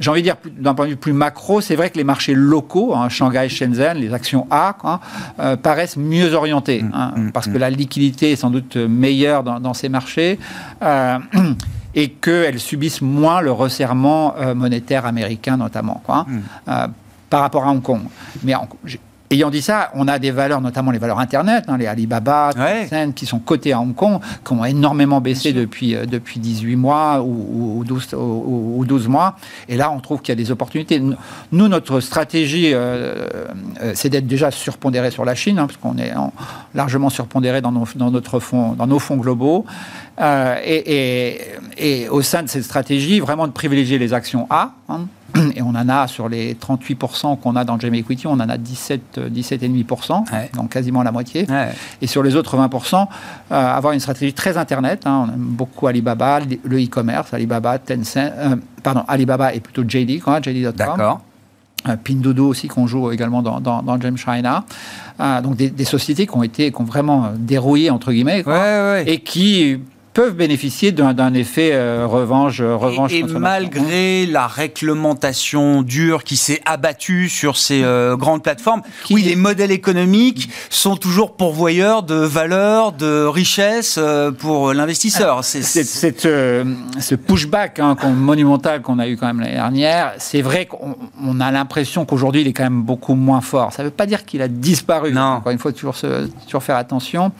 j'ai 0.00 0.10
envie 0.10 0.22
de 0.22 0.26
dire, 0.26 0.36
d'un 0.58 0.74
point 0.74 0.86
de 0.86 0.90
vue 0.90 0.96
plus 0.96 1.12
macro, 1.12 1.60
c'est 1.60 1.76
vrai 1.76 1.90
que 1.90 1.96
les 1.96 2.04
marchés 2.04 2.34
locaux, 2.34 2.94
hein, 2.94 3.08
Shanghai, 3.08 3.48
Shenzhen, 3.48 3.98
les 3.98 4.12
actions 4.12 4.46
A, 4.50 4.76
euh, 5.38 5.56
paraissent 5.56 5.96
mieux 5.96 6.34
orientés, 6.34 6.82
mm, 6.82 6.90
hein, 6.94 7.12
mm, 7.16 7.30
parce 7.32 7.46
que 7.46 7.56
mm. 7.56 7.60
la 7.60 7.70
liquidité 7.70 8.32
est 8.32 8.36
sans 8.36 8.50
doute 8.50 8.76
meilleure 8.76 9.42
dans, 9.42 9.74
ces 9.74 9.88
marchés. 9.88 10.38
Euh, 10.82 11.18
et 11.96 12.10
qu'elles 12.10 12.58
subissent 12.58 13.02
moins 13.02 13.40
le 13.40 13.52
resserrement 13.52 14.34
euh, 14.36 14.52
monétaire 14.52 15.06
américain 15.06 15.56
notamment, 15.56 16.02
quoi, 16.04 16.26
par 17.30 17.40
rapport 17.40 17.64
à 17.64 17.70
Hong 17.70 17.82
Kong. 17.82 18.02
Mais 18.42 18.54
Ayant 19.34 19.50
dit 19.50 19.62
ça, 19.62 19.90
on 19.94 20.06
a 20.06 20.20
des 20.20 20.30
valeurs, 20.30 20.60
notamment 20.60 20.92
les 20.92 20.98
valeurs 20.98 21.18
Internet, 21.18 21.64
hein, 21.66 21.76
les 21.76 21.88
Alibaba, 21.88 22.50
qui 23.16 23.26
sont 23.26 23.40
cotées 23.40 23.72
à 23.72 23.80
Hong 23.80 23.92
Kong, 23.92 24.20
qui 24.46 24.52
ont 24.52 24.64
énormément 24.64 25.20
baissé 25.20 25.52
depuis, 25.52 25.96
euh, 25.96 26.06
depuis 26.06 26.38
18 26.38 26.76
mois 26.76 27.20
ou, 27.20 27.82
12, 27.84 28.14
ou, 28.14 28.84
12, 28.86 29.08
mois. 29.08 29.34
Et 29.68 29.76
là, 29.76 29.90
on 29.90 29.98
trouve 29.98 30.20
qu'il 30.20 30.28
y 30.28 30.38
a 30.40 30.40
des 30.40 30.52
opportunités. 30.52 31.02
Nous, 31.50 31.68
notre 31.68 31.98
stratégie, 31.98 32.70
euh, 32.72 33.26
euh, 33.82 33.90
c'est 33.96 34.08
d'être 34.08 34.28
déjà 34.28 34.52
surpondéré 34.52 35.10
sur 35.10 35.24
la 35.24 35.34
Chine, 35.34 35.58
hein, 35.58 35.66
parce 35.66 35.78
qu'on 35.78 35.98
est 35.98 36.12
largement 36.72 37.10
surpondéré 37.10 37.60
dans 37.60 37.72
nos, 37.72 37.88
dans 37.96 38.12
notre 38.12 38.38
fonds, 38.38 38.74
dans 38.74 38.86
nos 38.86 39.00
fonds 39.00 39.16
globaux. 39.16 39.66
et, 40.16 41.40
et, 41.76 42.08
au 42.08 42.22
sein 42.22 42.44
de 42.44 42.48
cette 42.48 42.62
stratégie, 42.62 43.18
vraiment 43.18 43.48
de 43.48 43.52
privilégier 43.52 43.98
les 43.98 44.12
actions 44.12 44.46
A. 44.48 44.74
Hein, 44.88 45.06
et 45.54 45.62
on 45.62 45.70
en 45.70 45.88
a 45.88 46.06
sur 46.06 46.28
les 46.28 46.54
38% 46.54 47.38
qu'on 47.40 47.56
a 47.56 47.64
dans 47.64 47.76
GM 47.76 47.94
Equity, 47.94 48.26
on 48.26 48.32
en 48.32 48.48
a 48.48 48.56
17, 48.56 49.20
17,5%, 49.32 50.24
donc 50.54 50.70
quasiment 50.70 51.02
la 51.02 51.12
moitié. 51.12 51.46
Et 52.00 52.06
sur 52.06 52.22
les 52.22 52.36
autres 52.36 52.56
20%, 52.56 53.06
euh, 53.50 53.54
avoir 53.54 53.92
une 53.92 54.00
stratégie 54.00 54.32
très 54.32 54.56
Internet. 54.56 55.02
Hein, 55.06 55.26
on 55.28 55.32
aime 55.32 55.40
beaucoup 55.40 55.86
Alibaba, 55.86 56.40
le 56.64 56.82
e-commerce, 56.82 57.34
Alibaba, 57.34 57.78
Tencent, 57.78 58.16
euh, 58.16 58.56
pardon, 58.82 59.04
Alibaba 59.08 59.54
est 59.54 59.60
plutôt 59.60 59.82
JD, 59.82 60.20
quoi, 60.20 60.40
JD.com. 60.40 60.72
D'accord. 60.76 61.20
Euh, 61.86 61.96
aussi 62.38 62.66
qu'on 62.66 62.86
joue 62.86 63.12
également 63.12 63.42
dans, 63.42 63.60
dans, 63.60 63.82
dans 63.82 64.16
China. 64.16 64.64
donc 65.42 65.56
des, 65.56 65.84
sociétés 65.84 66.26
qui 66.26 66.34
ont 66.34 66.42
été 66.42 66.72
qui 66.72 66.80
ont 66.80 66.84
vraiment 66.84 67.32
dérouillé 67.36 67.90
entre 67.90 68.10
guillemets 68.10 68.42
et 69.04 69.18
qui 69.18 69.80
peuvent 70.14 70.34
bénéficier 70.34 70.92
d'un 70.92 71.34
effet 71.34 71.70
euh, 71.72 72.06
revanche. 72.06 72.60
Euh, 72.60 72.76
revanche 72.76 73.12
et, 73.12 73.24
malgré 73.24 74.26
la 74.26 74.46
réglementation 74.46 75.82
dure 75.82 76.22
qui 76.22 76.36
s'est 76.36 76.62
abattue 76.64 77.28
sur 77.28 77.56
ces 77.56 77.82
euh, 77.82 78.16
grandes 78.16 78.42
plateformes, 78.42 78.82
oui, 79.10 79.22
les 79.22 79.34
modèles 79.34 79.72
économiques 79.72 80.48
sont 80.70 80.96
toujours 80.96 81.36
pourvoyeurs 81.36 82.04
de 82.04 82.14
valeur, 82.14 82.92
de 82.92 83.24
richesse 83.24 83.98
pour 84.38 84.72
l'investisseur. 84.72 85.42
C'est 85.42 85.62
ce 85.62 87.14
pushback 87.16 87.80
hein, 87.80 87.96
monumental 88.14 88.82
qu'on 88.82 89.00
a 89.00 89.08
eu 89.08 89.16
quand 89.16 89.26
même 89.26 89.40
l'année 89.40 89.54
dernière. 89.54 90.14
C'est 90.18 90.42
vrai 90.42 90.66
qu'on 90.66 91.40
a 91.40 91.50
l'impression 91.50 92.04
qu'aujourd'hui 92.04 92.42
il 92.42 92.46
est 92.48 92.52
quand 92.52 92.62
même 92.62 92.82
beaucoup 92.82 93.14
moins 93.14 93.40
fort. 93.40 93.72
Ça 93.72 93.82
ne 93.82 93.88
veut 93.88 93.94
pas 93.94 94.06
dire 94.06 94.24
qu'il 94.24 94.42
a 94.42 94.48
disparu. 94.48 95.12
Non. 95.12 95.22
Encore 95.22 95.52
une 95.52 95.58
fois, 95.58 95.72
toujours, 95.72 95.96
toujours 96.46 96.62
faire 96.62 96.76
attention 96.76 97.32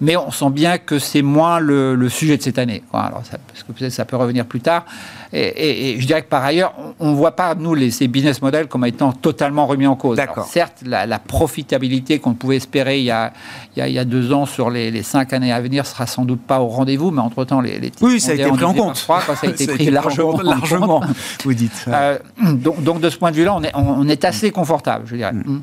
mais 0.00 0.16
on 0.16 0.30
sent 0.30 0.50
bien 0.50 0.78
que 0.78 0.98
c'est 0.98 1.22
moins 1.22 1.58
le, 1.58 2.08
sujet 2.08 2.36
de 2.36 2.42
cette 2.42 2.58
année. 2.58 2.82
Alors 2.92 3.22
parce 3.22 3.62
que 3.62 3.72
peut-être 3.72 3.92
ça 3.92 4.04
peut 4.04 4.16
revenir 4.16 4.44
plus 4.44 4.60
tard. 4.60 4.84
Et, 5.32 5.96
je 5.98 6.06
dirais 6.06 6.22
que 6.22 6.28
par 6.28 6.44
ailleurs, 6.44 6.72
on 7.00 7.10
ne 7.10 7.16
voit 7.16 7.32
pas, 7.32 7.54
nous, 7.54 7.74
les, 7.74 7.90
ces 7.90 8.08
business 8.08 8.40
models 8.40 8.68
comme 8.68 8.84
étant 8.84 9.12
totalement 9.12 9.66
remis 9.66 9.86
en 9.86 9.96
cause. 9.96 10.18
certes, 10.46 10.82
la, 10.84 11.18
profitabilité 11.18 12.18
qu'on 12.18 12.34
pouvait 12.34 12.56
espérer 12.56 12.98
il 12.98 13.04
y, 13.04 13.10
a, 13.10 13.32
il, 13.76 13.88
y 13.88 13.98
a, 13.98 14.04
deux 14.04 14.32
ans 14.32 14.46
sur 14.46 14.70
les, 14.70 15.02
cinq 15.02 15.32
années 15.32 15.52
à 15.52 15.60
venir 15.60 15.86
sera 15.86 16.06
sans 16.06 16.24
doute 16.24 16.40
pas 16.40 16.60
au 16.60 16.68
rendez-vous, 16.68 17.10
mais 17.10 17.20
entre-temps, 17.20 17.60
les, 17.60 17.78
les 17.78 17.92
Oui, 18.00 18.20
ça 18.20 18.32
a 18.32 18.34
été 18.34 18.46
pris 18.46 18.64
en 18.64 18.74
compte. 18.74 18.96
ça 18.96 19.16
a 19.42 19.46
été 19.46 19.66
pris 19.66 19.90
largement, 19.90 20.40
largement, 20.42 21.02
vous 21.44 21.54
dites. 21.54 21.84
Euh, 21.88 22.18
donc, 22.52 22.82
donc, 22.82 23.00
de 23.00 23.10
ce 23.10 23.16
point 23.16 23.30
de 23.30 23.36
vue-là, 23.36 23.54
on 23.54 23.62
est, 23.62 23.72
on 23.74 24.08
est 24.08 24.24
assez 24.24 24.50
confortable, 24.50 25.04
je 25.06 25.16
dirais. 25.16 25.32
Mm. 25.32 25.62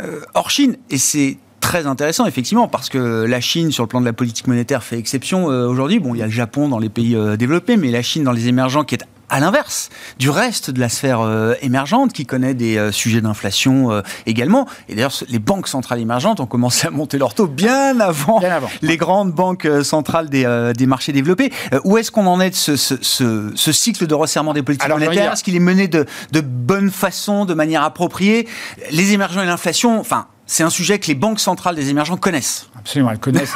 Euh, 0.00 0.20
hors 0.34 0.50
Chine, 0.50 0.76
et 0.90 0.98
c'est 0.98 1.38
très 1.64 1.86
intéressant, 1.86 2.26
effectivement, 2.26 2.68
parce 2.68 2.90
que 2.90 3.24
la 3.24 3.40
Chine, 3.40 3.72
sur 3.72 3.84
le 3.84 3.88
plan 3.88 4.02
de 4.02 4.04
la 4.04 4.12
politique 4.12 4.46
monétaire, 4.48 4.84
fait 4.84 4.98
exception 4.98 5.50
euh, 5.50 5.66
aujourd'hui. 5.66 5.98
Bon, 5.98 6.14
il 6.14 6.18
y 6.18 6.22
a 6.22 6.26
le 6.26 6.30
Japon 6.30 6.68
dans 6.68 6.78
les 6.78 6.90
pays 6.90 7.16
euh, 7.16 7.38
développés, 7.38 7.78
mais 7.78 7.90
la 7.90 8.02
Chine 8.02 8.22
dans 8.22 8.32
les 8.32 8.48
émergents 8.48 8.84
qui 8.84 8.96
est 8.96 9.02
à 9.30 9.40
l'inverse 9.40 9.88
du 10.18 10.28
reste 10.28 10.70
de 10.70 10.78
la 10.78 10.90
sphère 10.90 11.22
euh, 11.22 11.54
émergente 11.62 12.12
qui 12.12 12.26
connaît 12.26 12.52
des 12.52 12.90
sujets 12.92 13.22
d'inflation 13.22 14.02
également. 14.26 14.68
Et 14.90 14.94
d'ailleurs, 14.94 15.14
les 15.30 15.38
banques 15.38 15.66
centrales 15.66 16.00
émergentes 16.00 16.38
ont 16.40 16.46
commencé 16.46 16.86
à 16.86 16.90
monter 16.90 17.16
leur 17.16 17.32
taux 17.32 17.46
bien 17.46 17.98
avant, 17.98 18.42
les 18.82 18.98
grandes 18.98 19.32
banques 19.32 19.66
centrales 19.82 20.28
des, 20.28 20.72
des 20.76 20.86
marchés 20.86 21.12
développés. 21.12 21.50
où 21.84 21.96
est-ce 21.96 22.10
qu'on 22.10 22.26
en 22.26 22.42
est 22.42 22.50
de 22.50 22.54
ce, 22.54 22.76
ce, 22.76 22.94
ce, 23.00 23.72
cycle 23.72 24.06
de 24.06 24.14
resserrement 24.14 24.52
des 24.52 24.62
politiques 24.62 24.88
monétaires? 24.88 25.32
Est-ce 25.32 25.42
qu'il 25.42 25.56
est 25.56 25.60
mené 25.60 25.88
de, 25.88 26.04
de 26.32 26.40
bonne 26.42 26.90
façon, 26.90 27.46
de 27.46 27.54
manière 27.54 27.82
appropriée? 27.82 28.46
Les 28.90 29.14
émergents 29.14 29.40
et 29.40 29.46
l'inflation, 29.46 29.98
enfin, 29.98 30.26
c'est 30.46 30.62
un 30.62 30.70
sujet 30.70 30.98
que 30.98 31.06
les 31.06 31.14
banques 31.14 31.40
centrales 31.40 31.74
des 31.74 31.88
émergents 31.88 32.16
connaissent. 32.16 32.68
Absolument, 32.78 33.10
elles 33.10 33.18
connaissent. 33.18 33.54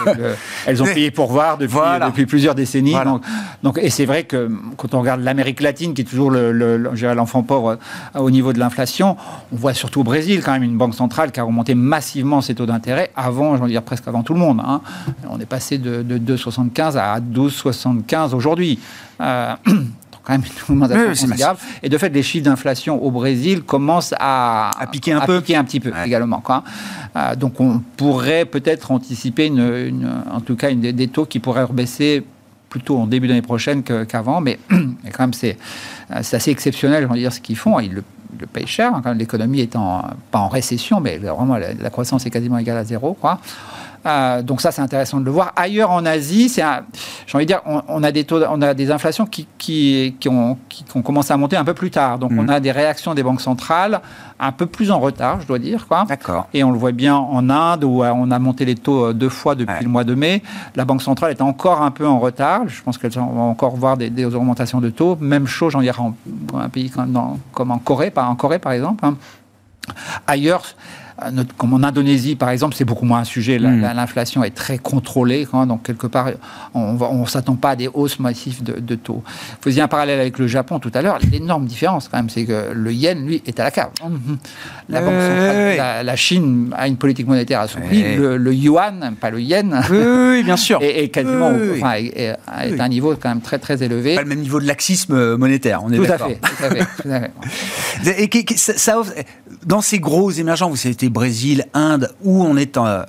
elles, 0.66 0.82
ont 0.82 0.86
payé 0.86 1.10
pour 1.10 1.30
voir 1.30 1.58
depuis, 1.58 1.76
depuis 2.06 2.24
plusieurs 2.24 2.54
décennies. 2.54 2.94
Donc, 3.62 3.78
et 3.78 3.90
c'est 3.90 4.06
vrai 4.06 4.24
que 4.24 4.50
quand 4.76 4.94
on 4.94 5.00
regarde 5.00 5.20
l'Amérique 5.20 5.60
latine, 5.60 5.92
qui 5.92 6.00
est 6.00 6.04
toujours 6.04 6.30
l'enfant 6.30 7.40
le, 7.40 7.44
pauvre 7.44 7.78
euh, 8.16 8.20
au 8.20 8.30
niveau 8.30 8.52
de 8.52 8.58
l'inflation, 8.58 9.16
on 9.52 9.56
voit 9.56 9.74
surtout 9.74 10.00
au 10.00 10.04
Brésil 10.04 10.42
quand 10.42 10.52
même 10.52 10.62
une 10.62 10.78
banque 10.78 10.94
centrale 10.94 11.30
qui 11.30 11.40
a 11.40 11.42
remonté 11.42 11.74
massivement 11.74 12.40
ses 12.40 12.54
taux 12.54 12.66
d'intérêt 12.66 13.10
avant, 13.16 13.56
je 13.56 13.62
veux 13.62 13.68
dire 13.68 13.82
presque 13.82 14.08
avant 14.08 14.22
tout 14.22 14.32
le 14.32 14.40
monde. 14.40 14.62
Hein. 14.64 14.80
On 15.28 15.38
est 15.38 15.46
passé 15.46 15.76
de, 15.76 16.02
de 16.02 16.36
2,75 16.36 16.96
à 16.96 17.20
12,75 17.20 18.34
aujourd'hui. 18.34 18.78
Euh, 19.20 19.54
quand 20.28 20.34
même 20.34 20.42
Et 21.82 21.88
de 21.88 21.96
fait, 21.96 22.10
les 22.10 22.22
chiffres 22.22 22.44
d'inflation 22.44 23.02
au 23.02 23.10
Brésil 23.10 23.62
commencent 23.62 24.14
à, 24.20 24.70
piquer 24.92 25.12
un 25.12 25.20
peu, 25.20 25.40
piquer 25.40 25.56
un 25.56 25.64
petit 25.64 25.80
peu 25.80 25.90
également. 26.04 26.40
Quoi. 26.40 26.64
Euh, 27.16 27.34
donc 27.34 27.60
on 27.60 27.80
pourrait 27.96 28.44
peut-être 28.44 28.90
anticiper, 28.90 29.46
une, 29.46 30.06
en 30.30 30.40
tout 30.40 30.54
cas, 30.54 30.70
une, 30.70 30.80
des 30.80 31.08
taux 31.08 31.24
qui 31.24 31.38
pourraient 31.38 31.64
rebaisser 31.64 32.24
plutôt 32.68 32.98
en 32.98 33.06
début 33.06 33.26
d'année 33.26 33.40
prochaine 33.40 33.82
qu'avant, 33.82 34.40
mais, 34.42 34.58
quand 35.12 35.22
même 35.24 35.32
c'est 35.32 35.56
assez 36.10 36.50
exceptionnel, 36.50 37.04
je 37.04 37.08
veux 37.08 37.18
dire, 37.18 37.32
ce 37.32 37.40
qu'ils 37.40 37.56
font. 37.56 37.80
Ils 37.80 37.94
le, 37.94 38.04
payent 38.52 38.66
cher, 38.66 38.92
hein, 38.94 39.14
l'économie 39.14 39.60
est 39.60 39.74
en, 39.74 40.04
pas 40.30 40.38
en 40.40 40.48
récession, 40.48 41.00
mais 41.00 41.16
vraiment 41.16 41.56
la, 41.56 41.72
la, 41.72 41.90
croissance 41.90 42.26
est 42.26 42.30
quasiment 42.30 42.58
égale 42.58 42.76
à 42.76 42.84
zéro. 42.84 43.14
Quoi. 43.14 43.40
Euh, 44.08 44.42
donc 44.42 44.60
ça, 44.60 44.72
c'est 44.72 44.82
intéressant 44.82 45.20
de 45.20 45.24
le 45.24 45.30
voir. 45.30 45.52
Ailleurs 45.56 45.90
en 45.90 46.04
Asie, 46.06 46.48
c'est 46.48 46.62
j'ai 47.26 47.36
envie 47.36 47.44
de 47.44 47.52
dire, 47.52 47.60
on, 47.64 48.02
a 48.02 48.10
des 48.10 48.24
taux, 48.24 48.42
on 48.50 48.62
a 48.62 48.74
des 48.74 48.90
inflations 48.90 49.26
qui, 49.26 49.46
qui, 49.58 50.16
qui, 50.18 50.28
ont, 50.28 50.58
qui, 50.68 50.84
ont, 50.94 51.02
commencé 51.02 51.32
à 51.32 51.36
monter 51.36 51.56
un 51.56 51.64
peu 51.64 51.74
plus 51.74 51.90
tard. 51.90 52.18
Donc 52.18 52.32
on 52.32 52.44
mm. 52.44 52.50
a 52.50 52.60
des 52.60 52.72
réactions 52.72 53.14
des 53.14 53.22
banques 53.22 53.40
centrales 53.40 54.00
un 54.40 54.52
peu 54.52 54.66
plus 54.66 54.90
en 54.90 55.00
retard, 55.00 55.40
je 55.40 55.46
dois 55.46 55.58
dire. 55.58 55.86
Quoi. 55.86 56.04
D'accord. 56.08 56.48
Et 56.54 56.62
on 56.64 56.70
le 56.70 56.78
voit 56.78 56.92
bien 56.92 57.16
en 57.16 57.50
Inde 57.50 57.84
où 57.84 58.02
euh, 58.02 58.12
on 58.14 58.30
a 58.30 58.38
monté 58.38 58.64
les 58.64 58.76
taux 58.76 59.06
euh, 59.06 59.12
deux 59.12 59.28
fois 59.28 59.54
depuis 59.54 59.84
le 59.84 59.90
mois 59.90 60.04
de 60.04 60.14
mai. 60.14 60.42
La 60.76 60.84
banque 60.84 61.02
centrale 61.02 61.30
est 61.32 61.42
encore 61.42 61.82
un 61.82 61.90
peu 61.90 62.06
en 62.06 62.18
retard. 62.18 62.68
Je 62.68 62.82
pense 62.82 62.98
qu'elle 62.98 63.10
va 63.10 63.22
encore 63.22 63.76
voir 63.76 63.96
des, 63.96 64.24
augmentations 64.24 64.80
de 64.80 64.90
taux. 64.90 65.16
Même 65.20 65.46
chose, 65.46 65.72
j'en 65.72 65.80
dirais, 65.80 66.00
en 66.00 66.14
un 66.54 66.68
pays 66.68 66.90
comme, 66.90 67.38
comme 67.52 67.70
en 67.70 67.78
Corée, 67.78 68.10
par, 68.10 68.30
en 68.30 68.36
Corée 68.36 68.58
par 68.58 68.72
exemple. 68.72 69.04
Hein. 69.04 69.16
Comme 71.56 71.74
en 71.74 71.82
Indonésie, 71.82 72.36
par 72.36 72.50
exemple, 72.50 72.74
c'est 72.76 72.84
beaucoup 72.84 73.04
moins 73.04 73.20
un 73.20 73.24
sujet. 73.24 73.58
Hmm. 73.58 73.80
L'inflation 73.80 74.44
est 74.44 74.54
très 74.54 74.78
contrôlée. 74.78 75.46
donc, 75.52 75.82
quelque 75.82 76.06
part, 76.06 76.30
on 76.74 77.20
ne 77.20 77.26
s'attend 77.26 77.56
pas 77.56 77.70
à 77.70 77.76
des 77.76 77.88
hausses 77.88 78.18
massives 78.18 78.62
de, 78.62 78.94
taux. 78.94 79.22
Vous 79.24 79.62
faisiez 79.62 79.82
un 79.82 79.88
parallèle 79.88 80.20
avec 80.20 80.38
le 80.38 80.46
Japon 80.46 80.78
tout 80.78 80.92
à 80.94 81.02
l'heure. 81.02 81.18
L'énorme 81.30 81.66
différence, 81.66 82.08
quand 82.08 82.18
même, 82.18 82.30
c'est 82.30 82.44
que 82.44 82.72
le 82.72 82.92
yen, 82.92 83.26
lui, 83.26 83.42
est 83.46 83.58
à 83.58 83.64
la 83.64 83.70
cave. 83.70 83.90
La, 84.88 85.00
banque 85.00 85.20
centrale, 85.20 86.06
la, 86.06 86.16
Chine 86.16 86.74
a 86.76 86.88
une 86.88 86.96
politique 86.96 87.26
monétaire 87.26 87.60
assouplie. 87.60 88.16
Le, 88.16 88.36
le, 88.36 88.54
yuan, 88.54 89.14
pas 89.20 89.30
le 89.30 89.40
yen, 89.40 89.82
oui, 89.90 90.42
bien 90.42 90.56
sûr. 90.56 90.78
est, 90.82 91.08
quasiment 91.08 91.52
enfin, 91.76 91.94
est, 91.94 92.36
est 92.64 92.80
un 92.80 92.88
niveau 92.88 93.14
quand 93.20 93.28
même 93.28 93.40
très, 93.40 93.58
très 93.58 93.82
élevé. 93.82 94.14
Pas 94.14 94.22
le 94.22 94.28
même 94.28 94.40
niveau 94.40 94.60
de 94.60 94.66
laxisme 94.66 95.36
monétaire, 95.36 95.82
on 95.84 95.92
est 95.92 95.98
d'accord. 95.98 96.28
Tout 96.28 96.64
à 96.64 96.70
fait. 96.70 96.86
Tout 97.02 97.08
à 97.08 97.20
fait. 97.20 98.24
Et 98.24 98.56
ça, 98.56 99.02
dans 99.68 99.82
ces 99.82 100.00
gros 100.00 100.30
émergents, 100.30 100.70
vous 100.70 100.76
savez, 100.76 101.10
Brésil, 101.10 101.66
Inde, 101.74 102.10
où 102.22 102.42
on 102.42 102.56
est 102.56 102.78
euh, 102.78 103.04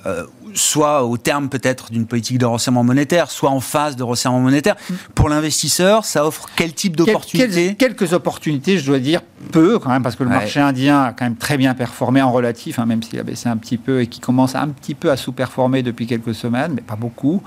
soit 0.52 1.04
au 1.04 1.16
terme 1.16 1.48
peut-être 1.48 1.90
d'une 1.90 2.04
politique 2.04 2.36
de 2.36 2.44
resserrement 2.44 2.84
monétaire, 2.84 3.30
soit 3.30 3.48
en 3.48 3.60
phase 3.60 3.96
de 3.96 4.02
resserrement 4.02 4.40
monétaire. 4.40 4.76
Pour 5.14 5.30
l'investisseur, 5.30 6.04
ça 6.04 6.26
offre 6.26 6.50
quel 6.56 6.74
type 6.74 6.96
d'opportunités 6.96 7.76
Quelques 7.76 8.12
opportunités, 8.12 8.76
je 8.76 8.84
dois 8.84 8.98
dire, 8.98 9.22
peu 9.52 9.78
quand 9.78 9.88
même, 9.88 10.02
parce 10.02 10.16
que 10.16 10.22
le 10.22 10.28
marché 10.28 10.60
indien 10.60 11.00
a 11.04 11.12
quand 11.14 11.24
même 11.24 11.36
très 11.36 11.56
bien 11.56 11.72
performé 11.72 12.20
en 12.20 12.30
relatif, 12.30 12.78
hein, 12.78 12.84
même 12.84 13.02
s'il 13.02 13.18
a 13.18 13.22
baissé 13.22 13.48
un 13.48 13.56
petit 13.56 13.78
peu 13.78 14.02
et 14.02 14.06
qui 14.06 14.20
commence 14.20 14.54
un 14.54 14.68
petit 14.68 14.94
peu 14.94 15.10
à 15.10 15.16
sous-performer 15.16 15.82
depuis 15.82 16.06
quelques 16.06 16.34
semaines, 16.34 16.72
mais 16.74 16.82
pas 16.82 16.96
beaucoup. 16.96 17.42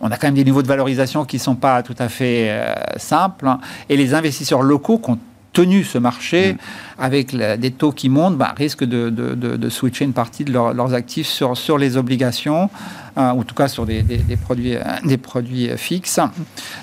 On 0.00 0.08
a 0.12 0.16
quand 0.16 0.28
même 0.28 0.36
des 0.36 0.44
niveaux 0.44 0.62
de 0.62 0.68
valorisation 0.68 1.24
qui 1.24 1.36
ne 1.36 1.42
sont 1.42 1.56
pas 1.56 1.82
tout 1.82 1.96
à 1.98 2.08
fait 2.08 2.46
euh, 2.50 2.74
simples. 2.96 3.48
Hein. 3.48 3.58
et 3.88 3.96
les 3.96 4.14
investisseurs 4.14 4.62
locaux 4.62 4.98
comptent 4.98 5.18
tenu 5.52 5.84
ce 5.84 5.98
marché, 5.98 6.54
mm. 6.54 6.56
avec 6.98 7.36
des 7.36 7.70
taux 7.70 7.92
qui 7.92 8.08
montent, 8.08 8.36
bah, 8.36 8.54
risquent 8.56 8.84
de, 8.84 9.68
switcher 9.68 10.04
une 10.04 10.12
partie 10.12 10.44
de 10.44 10.52
leurs 10.52 10.94
actifs 10.94 11.26
sur, 11.26 11.56
sur 11.56 11.78
les 11.78 11.96
obligations, 11.96 12.70
euh, 13.18 13.32
ou 13.32 13.40
en 13.40 13.44
tout 13.44 13.54
cas 13.54 13.68
sur 13.68 13.86
des, 13.86 14.02
produits, 14.42 14.76
euh, 14.76 14.82
des 15.04 15.18
produits 15.18 15.68
fixes. 15.76 16.20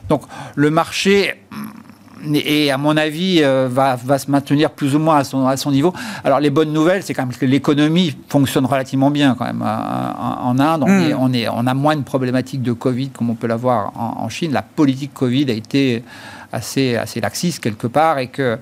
Donc 0.07 0.23
le 0.55 0.69
marché 0.69 1.33
et 2.33 2.71
à 2.71 2.77
mon 2.77 2.97
avis, 2.97 3.41
euh, 3.41 3.67
va, 3.69 3.95
va, 3.95 4.17
se 4.17 4.29
maintenir 4.29 4.71
plus 4.71 4.95
ou 4.95 4.99
moins 4.99 5.17
à 5.17 5.23
son, 5.23 5.47
à 5.47 5.57
son 5.57 5.71
niveau. 5.71 5.93
Alors, 6.23 6.39
les 6.39 6.49
bonnes 6.49 6.73
nouvelles, 6.73 7.03
c'est 7.03 7.13
quand 7.13 7.25
même 7.25 7.35
que 7.35 7.45
l'économie 7.45 8.15
fonctionne 8.27 8.65
relativement 8.65 9.11
bien 9.11 9.35
quand 9.37 9.45
même 9.45 9.61
en, 9.61 10.59
Inde. 10.59 10.83
On, 10.85 10.89
mm. 10.89 11.15
on, 11.19 11.33
est, 11.33 11.47
on, 11.49 11.67
a 11.67 11.73
moins 11.73 11.95
de 11.95 12.03
problématiques 12.03 12.61
de 12.61 12.73
Covid 12.73 13.09
comme 13.09 13.29
on 13.29 13.35
peut 13.35 13.47
l'avoir 13.47 13.91
en, 13.95 14.23
en 14.23 14.29
Chine. 14.29 14.51
La 14.51 14.61
politique 14.61 15.13
Covid 15.13 15.49
a 15.49 15.53
été 15.53 16.03
assez, 16.51 16.95
assez 16.95 17.21
laxiste 17.21 17.59
quelque 17.59 17.87
part 17.87 18.19
et 18.19 18.27
que 18.27 18.57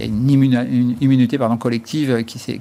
y 0.00 0.56
a 0.56 0.62
une, 0.62 0.96
immunité 1.00 1.38
pardon, 1.38 1.56
collective 1.56 2.24
qui 2.24 2.38
s'est 2.38 2.60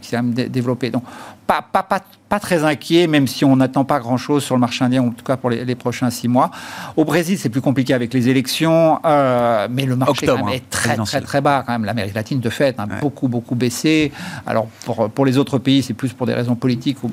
développée. 0.50 0.90
Donc, 0.90 1.04
pas, 1.48 1.64
pas, 1.64 1.82
pas, 1.82 2.00
pas, 2.28 2.40
très 2.40 2.64
inquiet, 2.64 3.08
même 3.08 3.26
si 3.26 3.44
on 3.44 3.56
n'attend 3.56 3.84
pas 3.84 4.00
grand-chose 4.00 4.44
sur 4.44 4.56
le 4.56 4.62
marché 4.62 4.86
indien, 4.86 5.02
en 5.02 5.10
tout 5.10 5.26
cas 5.26 5.36
pour 5.36 5.50
les, 5.50 5.76
prochains 5.76 6.10
six 6.10 6.28
mois. 6.28 6.52
Au 6.96 7.06
Brésil, 7.06 7.38
c'est 7.40 7.50
plus 7.50 7.62
compliqué 7.62 7.94
avec 7.94 8.14
les 8.14 8.30
élections, 8.30 9.00
euh, 9.04 9.68
mais 9.72 9.86
le 9.86 9.96
marché 9.96 10.26
est 10.26 10.30
hein, 10.30 10.46
très, 10.70 10.96
très, 10.96 11.22
très 11.22 11.42
bas. 11.42 11.64
Quand 11.66 11.74
même. 11.74 11.86
L'Amérique 11.86 12.14
latine, 12.14 12.40
de 12.40 12.50
fait, 12.50 12.80
a 12.80 12.86
beaucoup, 12.86 13.28
beaucoup 13.28 13.56
baissé. 13.56 14.12
Alors, 14.46 14.68
pour, 14.86 15.10
pour 15.10 15.26
les 15.26 15.38
autres 15.38 15.58
pays, 15.58 15.82
c'est 15.82 15.94
plus 15.94 16.14
pour 16.14 16.28
des 16.28 16.34
raisons 16.34 16.56
politiques 16.56 17.04
ou, 17.04 17.12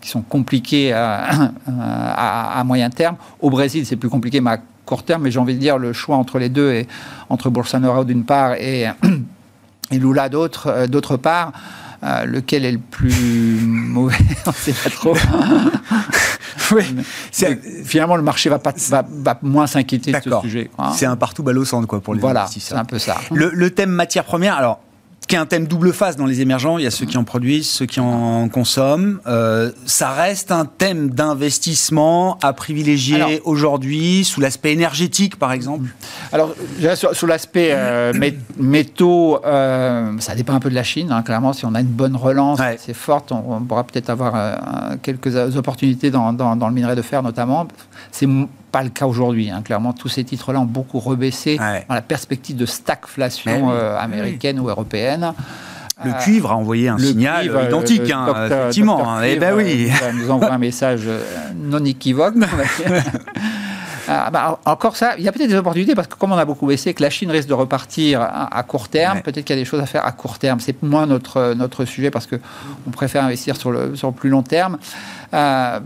qui 0.00 0.08
sont 0.08 0.22
compliquées 0.22 0.92
à, 0.94 1.50
à, 1.66 2.60
à, 2.60 2.64
moyen 2.64 2.90
terme. 2.90 3.16
Au 3.40 3.50
Brésil, 3.50 3.84
c'est 3.86 3.96
plus 3.96 4.08
compliqué, 4.08 4.40
mais 4.40 4.52
court 4.86 5.02
terme, 5.02 5.24
mais 5.24 5.30
j'ai 5.30 5.38
envie 5.38 5.54
de 5.54 5.60
dire 5.60 5.76
le 5.76 5.92
choix 5.92 6.16
entre 6.16 6.38
les 6.38 6.48
deux, 6.48 6.72
et 6.72 6.88
entre 7.28 7.50
Bolsonaro 7.50 8.04
d'une 8.04 8.24
part 8.24 8.54
et, 8.54 8.86
et 9.90 9.98
Lula 9.98 10.28
d'autre, 10.30 10.68
euh, 10.68 10.86
d'autre 10.86 11.16
part, 11.18 11.52
euh, 12.02 12.24
lequel 12.24 12.64
est 12.64 12.72
le 12.72 12.78
plus 12.78 13.10
mauvais 13.66 14.16
On 14.46 14.50
ne 14.50 14.54
sait 14.54 14.72
pas 14.72 14.90
trop. 14.90 15.16
oui. 16.72 16.84
finalement, 17.84 18.16
le 18.16 18.22
marché 18.22 18.48
va, 18.48 18.58
pas, 18.58 18.72
va, 18.88 19.04
va 19.08 19.38
moins 19.42 19.66
s'inquiéter 19.66 20.12
de 20.12 20.20
ce 20.22 20.40
sujet. 20.40 20.70
C'est 20.94 21.06
un 21.06 21.16
partout 21.16 21.42
balle 21.42 21.58
au 21.58 21.64
centre 21.64 21.86
quoi, 21.86 22.00
pour 22.00 22.14
les 22.14 22.20
voilà, 22.20 22.46
c'est 22.46 22.74
un 22.74 22.84
peu 22.84 22.98
ça. 22.98 23.16
Le, 23.32 23.50
le 23.52 23.70
thème 23.70 23.90
matière 23.90 24.24
première, 24.24 24.56
alors 24.56 24.80
qui 25.26 25.34
est 25.34 25.38
un 25.38 25.46
thème 25.46 25.66
double 25.66 25.92
face 25.92 26.16
dans 26.16 26.26
les 26.26 26.40
émergents. 26.40 26.78
Il 26.78 26.84
y 26.84 26.86
a 26.86 26.90
ceux 26.90 27.06
qui 27.06 27.16
en 27.16 27.24
produisent, 27.24 27.68
ceux 27.68 27.86
qui 27.86 27.98
en 28.00 28.48
consomment. 28.48 29.18
Euh, 29.26 29.72
ça 29.84 30.10
reste 30.10 30.52
un 30.52 30.64
thème 30.64 31.10
d'investissement 31.10 32.38
à 32.42 32.52
privilégier 32.52 33.40
aujourd'hui 33.44 34.24
sous 34.24 34.40
l'aspect 34.40 34.72
énergétique, 34.72 35.36
par 35.36 35.52
exemple. 35.52 35.88
Alors, 36.32 36.54
sous, 37.12 37.26
l'aspect 37.26 37.70
euh, 37.72 38.12
métaux, 38.56 39.40
euh, 39.44 40.12
ça 40.20 40.34
dépend 40.34 40.54
un 40.54 40.60
peu 40.60 40.70
de 40.70 40.74
la 40.74 40.84
Chine. 40.84 41.10
Hein, 41.10 41.22
clairement, 41.22 41.52
si 41.52 41.64
on 41.64 41.74
a 41.74 41.80
une 41.80 41.86
bonne 41.86 42.16
relance, 42.16 42.60
c'est 42.78 42.94
forte, 42.94 43.32
on, 43.32 43.60
pourra 43.60 43.84
peut-être 43.84 44.10
avoir 44.10 44.58
quelques 45.02 45.56
opportunités 45.56 46.10
dans, 46.10 46.32
dans, 46.32 46.54
dans, 46.54 46.68
le 46.68 46.74
minerai 46.74 46.94
de 46.94 47.02
fer, 47.02 47.22
notamment. 47.22 47.66
C'est 48.12 48.28
pas 48.76 48.82
le 48.82 48.90
cas 48.90 49.06
aujourd'hui. 49.06 49.48
Hein. 49.48 49.62
Clairement, 49.64 49.94
tous 49.94 50.10
ces 50.10 50.22
titres-là 50.22 50.60
ont 50.60 50.66
beaucoup 50.66 50.98
rebaissé 50.98 51.56
dans 51.56 51.94
la 51.94 52.02
perspective 52.02 52.56
de 52.56 52.66
stagflation 52.66 53.70
euh, 53.70 53.96
américaine 53.98 54.60
ou 54.60 54.68
européenne. 54.68 55.32
Le 56.04 56.12
cuivre 56.22 56.52
a 56.52 56.56
envoyé 56.56 56.90
un 56.90 56.98
signal 56.98 57.48
euh, 57.48 57.68
identique, 57.68 58.10
hein, 58.10 58.26
effectivement. 58.44 59.10
Hein. 59.10 59.22
eh 59.24 59.36
ben 59.36 59.54
oui. 59.54 59.90
Euh, 60.02 60.12
nous 60.12 60.30
envoie 60.30 60.52
un 60.52 60.58
message 60.58 61.08
non 61.56 61.82
équivoque. 61.84 62.34
Ah, 64.08 64.30
bah, 64.30 64.60
encore 64.66 64.96
ça, 64.96 65.16
il 65.18 65.24
y 65.24 65.28
a 65.28 65.32
peut-être 65.32 65.48
des 65.48 65.56
opportunités 65.56 65.96
parce 65.96 66.06
que 66.06 66.14
comme 66.14 66.30
on 66.30 66.36
a 66.36 66.44
beaucoup 66.44 66.68
baissé, 66.68 66.94
que 66.94 67.02
la 67.02 67.10
Chine 67.10 67.28
risque 67.28 67.48
de 67.48 67.54
repartir 67.54 68.20
à, 68.22 68.62
court 68.62 68.88
terme, 68.88 69.20
peut-être 69.20 69.44
qu'il 69.44 69.56
y 69.56 69.58
a 69.58 69.60
des 69.60 69.64
choses 69.64 69.80
à 69.80 69.86
faire 69.86 70.06
à 70.06 70.12
court 70.12 70.38
terme. 70.38 70.60
C'est 70.60 70.80
moins 70.80 71.06
notre, 71.06 71.54
notre 71.54 71.84
sujet 71.84 72.12
parce 72.12 72.28
qu'on 72.28 72.90
préfère 72.92 73.24
investir 73.24 73.56
sur 73.56 73.72
le, 73.72 73.96
sur 73.96 74.06
le 74.06 74.14
plus 74.14 74.30
long 74.30 74.44
terme. 74.44 74.78
Euh, 75.34 75.80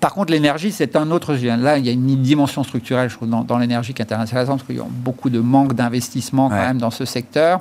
par 0.00 0.14
contre, 0.14 0.32
l'énergie, 0.32 0.72
c'est 0.72 0.96
un 0.96 1.10
autre 1.10 1.34
sujet. 1.34 1.56
Là, 1.56 1.78
il 1.78 1.86
y 1.86 1.88
a 1.88 1.92
une 1.92 2.22
dimension 2.22 2.62
structurelle, 2.62 3.10
je 3.10 3.16
trouve, 3.16 3.28
dans, 3.28 3.58
l'énergie 3.58 3.94
qui 3.94 4.02
est 4.02 4.12
intéressante, 4.12 4.58
parce 4.58 4.66
qu'il 4.66 4.76
y 4.76 4.80
a 4.80 4.86
beaucoup 4.88 5.30
de 5.30 5.40
manque 5.40 5.74
d'investissement 5.74 6.48
quand 6.48 6.56
même 6.56 6.78
dans 6.78 6.90
ce 6.90 7.04
secteur, 7.04 7.60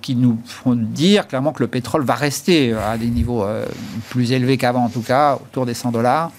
qui 0.00 0.14
nous 0.14 0.38
font 0.44 0.74
dire 0.74 1.26
clairement 1.26 1.52
que 1.52 1.62
le 1.62 1.68
pétrole 1.68 2.04
va 2.04 2.14
rester 2.14 2.72
euh, 2.72 2.92
à 2.92 2.98
des 2.98 3.06
niveaux 3.06 3.44
euh, 3.44 3.64
plus 4.10 4.32
élevés 4.32 4.56
qu'avant, 4.56 4.84
en 4.84 4.88
tout 4.88 5.02
cas, 5.02 5.36
autour 5.36 5.66
des 5.66 5.74
100 5.74 5.92
dollars. 5.92 6.30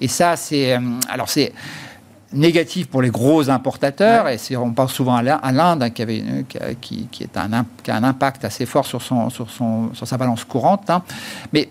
Et 0.00 0.08
ça, 0.08 0.36
c'est... 0.36 0.74
Euh, 0.74 0.80
alors, 1.08 1.28
c'est 1.28 1.52
négatif 2.32 2.88
pour 2.88 3.02
les 3.02 3.10
gros 3.10 3.50
importateurs, 3.50 4.28
et 4.28 4.56
on 4.56 4.72
pense 4.72 4.92
souvent 4.92 5.16
à 5.16 5.22
l'Inde 5.52 5.82
hein, 5.82 5.90
qui, 5.90 6.02
avait, 6.02 6.22
qui, 6.80 7.08
qui, 7.10 7.22
est 7.24 7.36
un, 7.36 7.66
qui 7.82 7.90
a 7.90 7.96
un 7.96 8.04
impact 8.04 8.44
assez 8.44 8.66
fort 8.66 8.86
sur, 8.86 9.02
son, 9.02 9.30
sur, 9.30 9.50
son, 9.50 9.92
sur 9.94 10.06
sa 10.06 10.16
balance 10.16 10.44
courante, 10.44 10.90
hein. 10.90 11.02
mais 11.52 11.68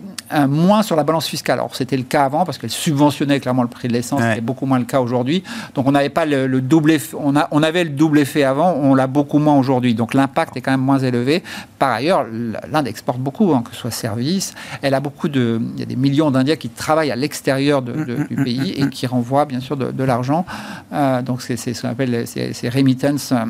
moins 0.48 0.82
sur 0.82 0.96
la 0.96 1.04
balance 1.04 1.26
fiscale. 1.26 1.58
Alors 1.58 1.74
c'était 1.74 1.96
le 1.96 2.02
cas 2.02 2.24
avant 2.24 2.44
parce 2.44 2.58
qu'elle 2.58 2.70
subventionnait 2.70 3.40
clairement 3.40 3.62
le 3.62 3.68
prix 3.68 3.88
de 3.88 3.92
l'essence, 3.92 4.20
c'est 4.34 4.40
beaucoup 4.40 4.66
moins 4.66 4.78
le 4.78 4.84
cas 4.84 5.00
aujourd'hui. 5.00 5.42
Donc 5.74 5.86
on 5.86 5.92
n'avait 5.92 6.08
pas 6.08 6.26
le, 6.26 6.60
double 6.60 6.92
effet, 6.92 7.16
on, 7.18 7.36
a, 7.36 7.48
on 7.50 7.62
avait 7.62 7.84
le 7.84 7.90
double 7.90 8.18
effet 8.18 8.44
avant, 8.44 8.72
on 8.74 8.94
l'a 8.94 9.06
beaucoup 9.06 9.38
moins 9.38 9.56
aujourd'hui. 9.56 9.94
Donc 9.94 10.14
l'impact 10.14 10.56
est 10.56 10.60
quand 10.60 10.70
même 10.70 10.80
moins 10.80 10.98
élevé. 10.98 11.42
Par 11.78 11.90
ailleurs, 11.90 12.26
l'Inde 12.70 12.86
exporte 12.86 13.18
beaucoup, 13.18 13.54
hein, 13.54 13.62
que 13.64 13.74
ce 13.74 13.80
soit 13.80 13.90
service. 13.90 14.54
Elle 14.82 14.94
a 14.94 15.00
beaucoup 15.00 15.28
de, 15.28 15.60
il 15.74 15.80
y 15.80 15.82
a 15.82 15.86
des 15.86 15.96
millions 15.96 16.30
d'Indiens 16.30 16.56
qui 16.56 16.68
travaillent 16.68 17.10
à 17.10 17.16
l'extérieur 17.16 17.82
du 17.82 18.36
pays 18.44 18.72
et 18.72 18.88
qui 18.88 19.06
renvoient 19.06 19.46
bien 19.46 19.60
sûr 19.60 19.76
de, 19.76 20.04
l'argent. 20.04 20.44
Euh, 20.92 21.22
donc 21.22 21.42
c'est 21.42 21.56
ce 21.56 21.82
qu'on 21.82 21.88
appelle 21.88 22.26
ces 22.26 22.68
remittances. 22.68 23.32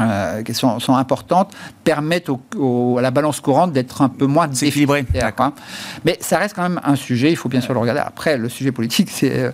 Euh, 0.00 0.42
qui 0.42 0.54
sont, 0.54 0.78
sont, 0.78 0.94
importantes, 0.94 1.52
permettent 1.84 2.30
à 2.30 3.00
la 3.02 3.10
balance 3.10 3.40
courante 3.40 3.72
d'être 3.72 4.00
un 4.00 4.08
peu 4.08 4.24
moins 4.24 4.48
déséquilibrée. 4.48 5.04
Mais 6.06 6.16
ça 6.20 6.38
reste 6.38 6.54
quand 6.54 6.62
même 6.62 6.80
un 6.84 6.96
sujet, 6.96 7.30
il 7.30 7.36
faut 7.36 7.50
bien 7.50 7.60
sûr 7.60 7.74
le 7.74 7.80
regarder. 7.80 8.00
Après, 8.00 8.38
le 8.38 8.48
sujet 8.48 8.72
politique, 8.72 9.10
c'est 9.10 9.38
euh, 9.38 9.50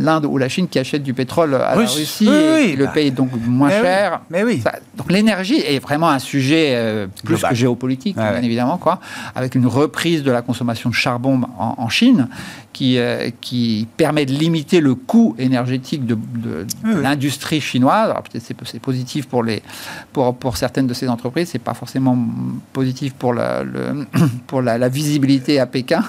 l'Inde 0.00 0.26
ou 0.26 0.38
la 0.38 0.48
Chine 0.48 0.68
qui 0.68 0.78
achètent 0.78 1.02
du 1.02 1.14
pétrole 1.14 1.54
à 1.54 1.58
la 1.58 1.74
Russie 1.74 2.28
et 2.28 2.76
le 2.76 2.86
bah. 2.86 2.92
paye 2.92 3.10
donc 3.10 3.30
moins 3.46 3.70
cher. 3.70 4.20
mais 4.30 4.42
oui. 4.42 4.62
donc 4.96 5.10
l'énergie 5.10 5.58
est 5.58 5.78
vraiment 5.78 6.08
un 6.08 6.18
sujet 6.18 6.72
euh, 6.74 7.06
plus 7.24 7.42
que 7.42 7.54
géopolitique, 7.54 8.16
bien 8.16 8.42
évidemment, 8.42 8.78
quoi, 8.78 9.00
avec 9.34 9.54
une 9.54 9.66
reprise 9.66 10.22
de 10.22 10.30
la 10.30 10.42
consommation 10.42 10.90
de 10.90 10.94
charbon 10.94 11.40
en, 11.58 11.88
Chine 11.88 12.28
qui, 12.72 12.98
qui 13.40 13.88
permet 13.96 14.24
de 14.24 14.32
limiter 14.32 14.80
le 14.80 14.94
coût 14.94 15.34
énergétique 15.38 16.06
de, 16.06 16.16
l'industrie 16.84 17.60
chinoise. 17.60 18.10
Alors 18.10 18.22
peut-être 18.22 18.54
c'est 18.64 18.80
positif 18.80 19.26
pour 19.26 19.42
les 19.42 19.62
pour, 20.12 20.34
pour 20.36 20.56
certaines 20.56 20.86
de 20.86 20.94
ces 20.94 21.08
entreprises, 21.08 21.50
c'est 21.52 21.58
pas 21.58 21.74
forcément 21.74 22.16
positif 22.72 23.14
pour 23.14 23.34
la, 23.34 23.62
le, 23.62 24.06
pour 24.46 24.62
la, 24.62 24.88
visibilité 24.88 25.60
à 25.60 25.66
Pékin. 25.66 26.02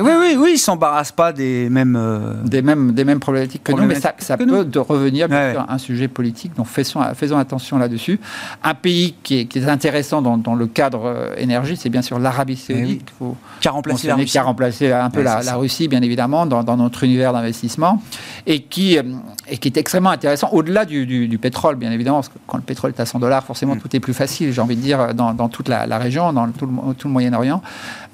oui, 0.00 0.10
oui, 0.20 0.36
oui, 0.38 0.50
ils 0.54 0.58
s'embarrassent 0.58 1.12
pas 1.12 1.32
des 1.32 1.68
mêmes, 1.68 1.98
des 2.44 2.62
mêmes, 2.62 2.92
des 2.92 3.04
mêmes 3.04 3.20
problématique 3.22 3.64
que 3.64 3.72
nous, 3.72 3.84
mais 3.86 3.94
ça, 3.94 4.12
ça 4.18 4.36
peut 4.36 4.64
de 4.64 4.78
revenir 4.78 5.28
ouais. 5.30 5.54
un 5.68 5.78
sujet 5.78 6.08
politique. 6.08 6.54
Donc 6.56 6.66
faisons, 6.66 7.00
faisons 7.14 7.38
attention 7.38 7.78
là-dessus. 7.78 8.20
Un 8.62 8.74
pays 8.74 9.14
qui 9.22 9.38
est, 9.40 9.44
qui 9.46 9.58
est 9.58 9.68
intéressant 9.68 10.20
dans, 10.20 10.36
dans, 10.36 10.54
le 10.54 10.66
cadre 10.66 11.04
euh, 11.06 11.34
énergie, 11.36 11.76
c'est 11.76 11.88
bien 11.88 12.02
sûr 12.02 12.18
l'Arabie 12.18 12.60
Eh 12.68 12.72
Saoudite. 12.74 13.08
oui. 13.20 13.32
Qui 13.60 13.68
a 13.68 13.70
remplacé 13.70 14.06
la 14.08 14.16
Russie. 14.16 14.32
Qui 14.32 14.38
a 14.38 14.42
remplacé 14.42 14.92
un 14.92 15.08
peu 15.10 15.20
Ouais, 15.20 15.24
la. 15.44 15.54
Russie, 15.56 15.88
bien 15.88 16.02
évidemment, 16.02 16.44
dans, 16.46 16.62
dans 16.62 16.76
notre 16.76 17.04
univers 17.04 17.32
d'investissement, 17.32 18.02
et 18.46 18.60
qui, 18.62 18.98
euh, 18.98 19.02
et 19.48 19.56
qui 19.58 19.68
est 19.68 19.76
extrêmement 19.76 20.10
intéressant 20.10 20.48
au-delà 20.52 20.84
du, 20.84 21.06
du- 21.06 21.28
du 21.28 21.38
pétrole, 21.38 21.76
bien 21.76 21.90
évidemment, 21.92 22.18
parce 22.18 22.28
que 22.28 22.38
quand 22.46 22.58
le 22.58 22.62
pétrole 22.64 22.92
est 22.96 23.00
à 23.00 23.06
100 23.06 23.18
dollars, 23.20 23.44
forcément 23.44 23.74
Mm. 23.76 23.80
tout 23.80 23.96
est 23.96 24.00
plus 24.00 24.14
facile, 24.14 24.52
j'ai 24.52 24.60
envie 24.60 24.76
de 24.76 24.80
dire, 24.82 25.14
dans, 25.14 25.32
dans 25.32 25.48
toute 25.48 25.68
la, 25.68 25.86
la 25.86 25.98
région, 25.98 26.32
dans 26.32 26.48
tout 26.48 26.66
le, 26.66 26.94
tout 26.94 27.08
le 27.08 27.12
Moyen-Orient. 27.12 27.62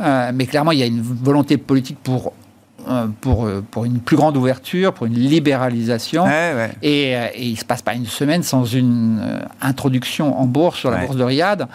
Euh, 0.00 0.30
mais 0.34 0.46
clairement, 0.46 0.72
il 0.72 0.78
y 0.78 0.82
a 0.82 0.86
une 0.86 1.00
volonté 1.02 1.56
politique 1.56 1.98
pour, 2.02 2.32
pour, 3.20 3.44
euh, 3.46 3.62
pour 3.70 3.84
une 3.84 3.98
plus 3.98 4.16
grande 4.16 4.36
ouverture, 4.36 4.92
pour 4.92 5.06
une 5.06 5.14
libéralisation. 5.14 6.24
Ouais, 6.24 6.52
ouais. 6.54 6.70
Et, 6.82 7.16
euh, 7.16 7.26
et 7.34 7.46
il 7.46 7.52
ne 7.52 7.58
se 7.58 7.64
passe 7.64 7.82
pas 7.82 7.94
une 7.94 8.06
semaine 8.06 8.42
sans 8.42 8.64
une 8.64 9.20
euh, 9.22 9.40
introduction 9.60 10.38
en 10.40 10.46
bourse 10.46 10.78
sur 10.78 10.90
la 10.90 10.98
Ouais. 10.98 11.04
bourse 11.06 11.16
de 11.16 11.24
Riyad, 11.24 11.66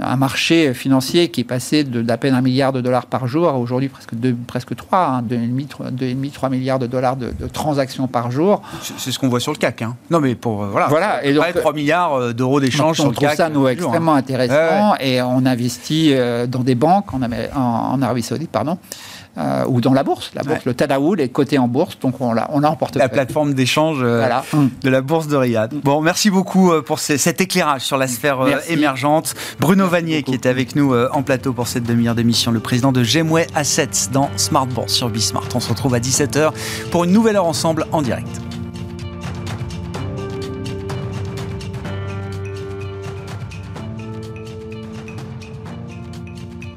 un 0.00 0.16
marché 0.16 0.74
financier 0.74 1.30
qui 1.30 1.42
est 1.42 1.44
passé 1.44 1.84
de- 1.84 2.02
d'à 2.02 2.16
peine 2.18 2.34
un 2.34 2.40
milliard 2.42 2.72
de 2.72 2.80
dollars 2.80 3.06
par 3.06 3.26
jour 3.26 3.48
à 3.48 3.54
aujourd'hui 3.58 3.88
presque 3.88 4.14
deux, 4.14 4.34
presque 4.46 4.74
trois, 4.76 5.06
hein, 5.06 5.22
2,5 5.22 6.30
3 6.32 6.48
milliards 6.50 6.78
de 6.78 6.86
dollars 6.86 7.16
de, 7.16 7.32
de 7.38 7.46
transactions 7.48 8.06
par 8.08 8.30
jour. 8.30 8.60
C'est 8.98 9.10
ce 9.12 9.18
qu'on 9.18 9.28
voit 9.28 9.40
sur 9.40 9.52
le 9.52 9.58
CAC. 9.58 9.82
Hein. 9.82 9.96
Non, 10.10 10.20
mais 10.20 10.34
pour. 10.34 10.64
euh, 10.64 10.68
voilà. 10.70 10.88
Voilà, 10.88 11.24
et 11.24 11.32
donc- 11.32 11.42
Près 11.44 11.52
de 11.52 11.58
3 11.60 11.72
milliards 11.72 12.14
euh, 12.14 12.32
d'euros 12.32 12.60
d'échange 12.60 12.88
Donc, 12.88 12.94
sur 12.96 13.04
on 13.06 13.08
le 13.08 13.14
trouve 13.14 13.28
CAC. 13.28 13.36
ça 13.36 13.48
nous 13.48 13.54
toujours, 13.54 13.68
extrêmement 13.70 14.14
hein. 14.14 14.18
intéressant 14.18 14.94
et 15.00 15.22
on 15.22 15.46
investit 15.46 16.10
euh, 16.12 16.46
dans 16.46 16.60
des 16.60 16.74
banques 16.74 17.12
en, 17.14 17.20
en 17.22 18.02
Arabie 18.02 18.22
Saoudite, 18.22 18.50
pardon, 18.50 18.78
euh, 19.38 19.64
ou 19.68 19.80
dans 19.80 19.92
la 19.92 20.02
bourse. 20.02 20.30
La 20.34 20.42
bourse, 20.42 20.56
Ouais. 20.58 20.62
le 20.66 20.74
Tadaoul 20.74 21.20
est 21.20 21.28
coté 21.28 21.58
en 21.58 21.68
bourse, 21.68 21.98
donc 22.00 22.20
on 22.20 22.32
l'a 22.32 22.48
on 22.52 22.60
l'a 22.60 22.70
en 22.70 22.78
La 22.94 23.08
plateforme 23.08 23.54
d'échange 23.54 23.98
euh, 24.02 24.18
Voilà. 24.18 24.44
de 24.82 24.90
la 24.90 25.00
bourse 25.00 25.28
de 25.28 25.36
Riyad. 25.36 25.74
Bon, 25.82 26.00
merci 26.00 26.30
beaucoup 26.30 26.72
euh, 26.72 26.82
pour 26.82 26.98
ces- 26.98 27.18
cet 27.18 27.40
éclairage 27.40 27.82
sur 27.82 27.96
la 27.98 28.06
sphère 28.08 28.40
euh, 28.40 28.48
Merci. 28.48 28.72
émergente. 28.72 29.34
Bruno 29.60 29.86
Vanier 29.88 30.22
qui 30.22 30.34
était 30.34 30.48
avec 30.48 30.76
nous 30.76 30.94
en 30.94 31.22
plateau 31.22 31.52
pour 31.52 31.68
cette 31.68 31.84
demi-heure 31.84 32.14
d'émission, 32.14 32.50
le 32.52 32.60
président 32.60 32.92
de 32.92 33.02
Gemway 33.02 33.46
Assets 33.54 34.10
dans 34.12 34.30
Smart 34.36 34.66
Bourse 34.66 34.92
sur 34.92 35.08
Bismart. 35.10 35.48
On 35.54 35.60
se 35.60 35.68
retrouve 35.68 35.94
à 35.94 36.00
17h 36.00 36.52
pour 36.90 37.04
une 37.04 37.12
nouvelle 37.12 37.36
heure 37.36 37.46
ensemble 37.46 37.86
en 37.92 38.02
direct. 38.02 38.28